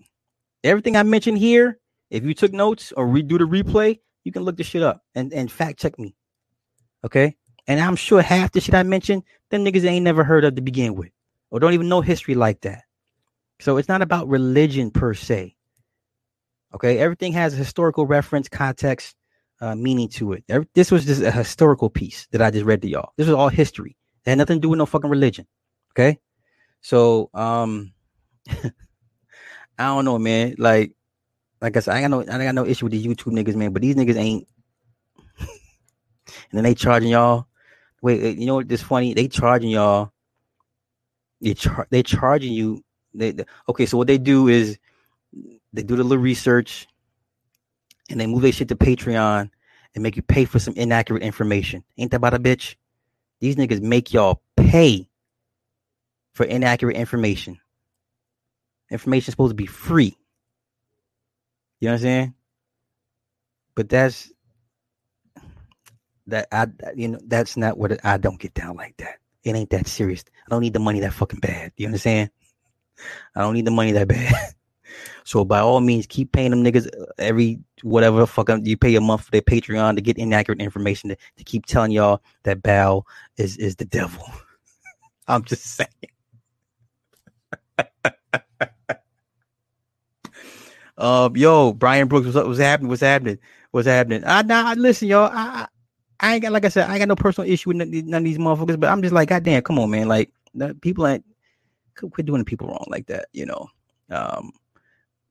[0.65, 1.79] Everything I mentioned here,
[2.11, 5.33] if you took notes or redo the replay, you can look the shit up and,
[5.33, 6.15] and fact check me.
[7.05, 7.37] Okay.
[7.67, 10.63] And I'm sure half the shit I mentioned, them niggas ain't never heard of to
[10.63, 11.11] begin with,
[11.51, 12.85] or don't even know history like that.
[13.61, 15.57] So it's not about religion per se.
[16.75, 16.99] Okay.
[16.99, 19.17] Everything has a historical reference, context,
[19.61, 20.45] uh, meaning to it.
[20.75, 23.13] This was just a historical piece that I just read to y'all.
[23.17, 23.97] This was all history.
[24.25, 25.47] It had nothing to do with no fucking religion.
[25.93, 26.19] Okay.
[26.83, 27.93] So, um,
[28.49, 30.57] I don't know, man.
[30.59, 30.93] Like,
[31.61, 33.73] like I said, I got no, I got no issue with these YouTube niggas, man.
[33.73, 34.47] But these niggas ain't.
[35.39, 35.49] and
[36.53, 37.46] then they charging y'all.
[38.03, 38.69] Wait, you know what?
[38.69, 39.15] This funny.
[39.15, 40.13] They charging y'all.
[41.41, 42.85] They char- they charging you.
[43.15, 43.87] They, they okay.
[43.87, 44.79] So what they do is
[45.73, 46.87] they do the little research
[48.11, 49.51] and they move their shit to Patreon
[49.95, 51.83] and make you pay for some inaccurate information.
[51.99, 52.77] Ain't that about a bitch?
[53.41, 55.09] These niggas make y'all pay
[56.35, 57.59] for inaccurate information.
[58.91, 60.17] Information supposed to be free.
[61.81, 62.35] You know what I'm saying?
[63.75, 64.33] But that's
[66.27, 69.19] that I you know that's not what it, I don't get down like that.
[69.45, 70.25] It ain't that serious.
[70.47, 71.73] I don't need the money that fucking bad.
[71.77, 72.31] You understand?
[73.35, 74.35] I don't need the money that bad.
[75.25, 79.01] So by all means, keep paying them niggas uh, every whatever fuck you pay a
[79.01, 83.05] month for their Patreon to get inaccurate information to, to keep telling y'all that Bow
[83.37, 84.25] is is the devil.
[85.29, 85.89] I'm just saying.
[90.97, 92.47] um, yo, Brian Brooks, what's?
[92.47, 92.89] What's happening?
[92.89, 93.39] What's happening?
[93.73, 94.23] What's happening?
[94.25, 95.31] I nah, listen, y'all.
[95.33, 95.67] I,
[96.21, 98.25] I ain't got like I said, I ain't got no personal issue with none, of
[98.25, 100.09] these motherfuckers, but I'm just like, goddamn, come on, man.
[100.09, 100.33] Like,
[100.81, 101.25] people ain't
[101.95, 103.69] quit doing people wrong like that, you know.
[104.11, 104.53] Um,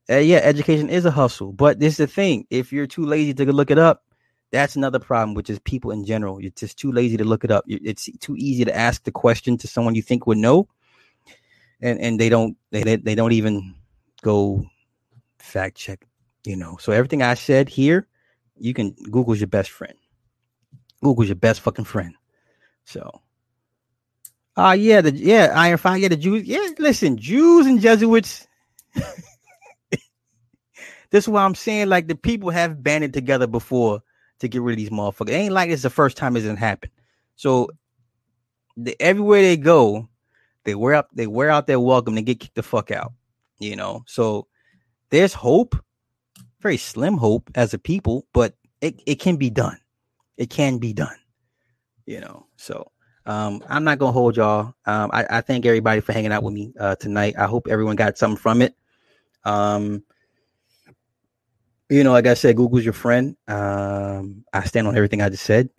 [0.09, 3.33] uh, yeah, education is a hustle, but this is the thing: if you're too lazy
[3.33, 4.03] to look it up,
[4.51, 6.39] that's another problem, which is people in general.
[6.39, 7.63] You're just too lazy to look it up.
[7.67, 10.67] It's too easy to ask the question to someone you think would know,
[11.81, 13.73] and and they don't they they don't even
[14.21, 14.65] go
[15.39, 16.05] fact check.
[16.45, 18.07] You know, so everything I said here,
[18.59, 19.95] you can Google's your best friend.
[21.05, 22.15] Google's your best fucking friend.
[22.85, 23.21] So,
[24.57, 26.67] uh, yeah, the yeah Iron Fire, yeah, the Jews, yeah.
[26.79, 28.47] Listen, Jews and Jesuits.
[31.11, 34.01] This is why I'm saying like the people have banded together before
[34.39, 35.29] to get rid of these motherfuckers.
[35.29, 36.89] It ain't like it's the first time it didn't happen.
[37.37, 37.69] So
[38.75, 40.09] the, everywhere they go,
[40.65, 42.15] they wear out they wear out their welcome.
[42.15, 43.13] They get kicked the fuck out.
[43.59, 44.47] You know, so
[45.09, 45.77] there's hope,
[46.59, 49.79] very slim hope as a people, but it, it can be done.
[50.37, 51.15] It can be done.
[52.05, 52.91] You know, so
[53.25, 54.73] um, I'm not gonna hold y'all.
[54.85, 57.35] Um, I, I thank everybody for hanging out with me uh, tonight.
[57.37, 58.75] I hope everyone got something from it.
[59.43, 60.03] Um,
[61.89, 63.35] you know, like I said, Google's your friend.
[63.47, 65.69] Um, I stand on everything I just said.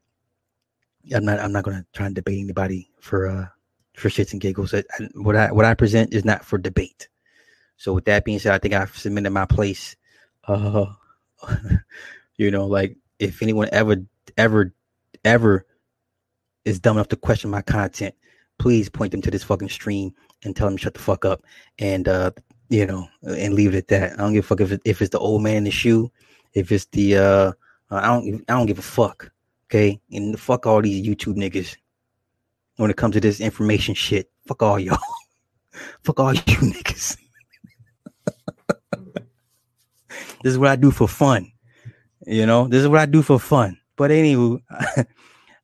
[1.14, 1.38] I'm not.
[1.38, 3.46] I'm not to try and debate anybody for uh
[3.94, 4.74] for shits and giggles.
[5.14, 7.08] What I what I present is not for debate.
[7.76, 9.96] So with that being said, I think I've submitted my place.
[10.48, 10.86] Uh,
[12.36, 13.96] you know, like if anyone ever,
[14.36, 14.74] ever,
[15.24, 15.66] ever
[16.64, 18.14] is dumb enough to question my content,
[18.58, 20.12] please point them to this fucking stream
[20.44, 21.42] and tell them shut the fuck up.
[21.78, 22.32] And uh,
[22.68, 24.12] you know, and leave it at that.
[24.14, 26.10] I don't give a fuck if it, if it's the old man in the shoe,
[26.52, 27.52] if it's the uh,
[27.90, 29.30] I don't I don't give a fuck.
[29.68, 31.76] Okay, and fuck all these YouTube niggas.
[32.76, 34.98] When it comes to this information shit, fuck all y'all.
[36.04, 37.16] fuck all you niggas.
[40.42, 41.50] this is what I do for fun.
[42.26, 43.78] You know, this is what I do for fun.
[43.96, 44.60] But anywho,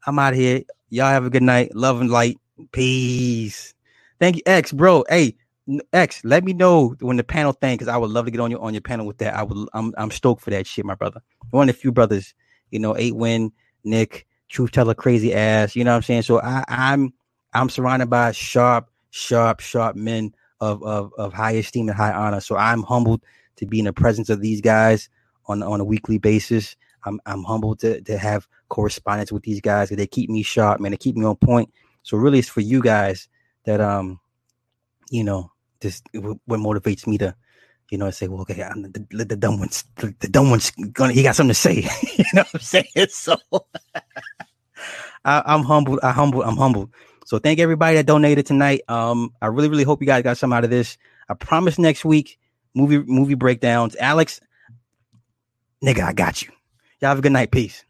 [0.06, 0.62] I'm out here.
[0.90, 1.74] Y'all have a good night.
[1.74, 2.38] Love and light.
[2.72, 3.74] Peace.
[4.20, 5.04] Thank you, X, bro.
[5.08, 5.36] Hey,
[5.92, 8.50] X, let me know when the panel thing, because I would love to get on
[8.50, 9.34] your on your panel with that.
[9.34, 9.68] I would.
[9.74, 11.20] I'm I'm stoked for that shit, my brother.
[11.50, 12.34] One of the few brothers,
[12.70, 13.52] you know, eight win,
[13.84, 15.76] Nick, truth teller, crazy ass.
[15.76, 16.22] You know what I'm saying?
[16.22, 17.12] So I, I'm
[17.54, 22.40] I'm surrounded by sharp, sharp, sharp men of of of high esteem and high honor.
[22.40, 23.22] So I'm humbled
[23.56, 25.08] to be in the presence of these guys
[25.46, 26.76] on on a weekly basis.
[27.04, 30.80] I'm I'm humbled to to have correspondence with these guys because they keep me sharp,
[30.80, 30.92] man.
[30.92, 31.72] They keep me on point.
[32.02, 33.28] So really, it's for you guys
[33.64, 34.20] that um,
[35.10, 35.50] you know,
[35.80, 37.34] this what motivates me to,
[37.90, 40.70] you know, say, well, okay, I'm the, the, the dumb one's the, the, dumb one's
[40.70, 41.74] gonna he got something to say.
[42.16, 42.86] you know what I'm saying?
[43.10, 43.36] So
[45.24, 46.00] I, I'm humbled.
[46.02, 46.44] I humbled.
[46.44, 46.90] I'm humbled.
[47.26, 48.82] So thank everybody that donated tonight.
[48.88, 50.98] Um, I really, really hope you guys got some out of this.
[51.28, 52.38] I promise next week
[52.74, 53.96] movie movie breakdowns.
[53.96, 54.40] Alex,
[55.84, 56.50] nigga, I got you.
[57.02, 57.50] Y'all have a good night.
[57.50, 57.84] Peace.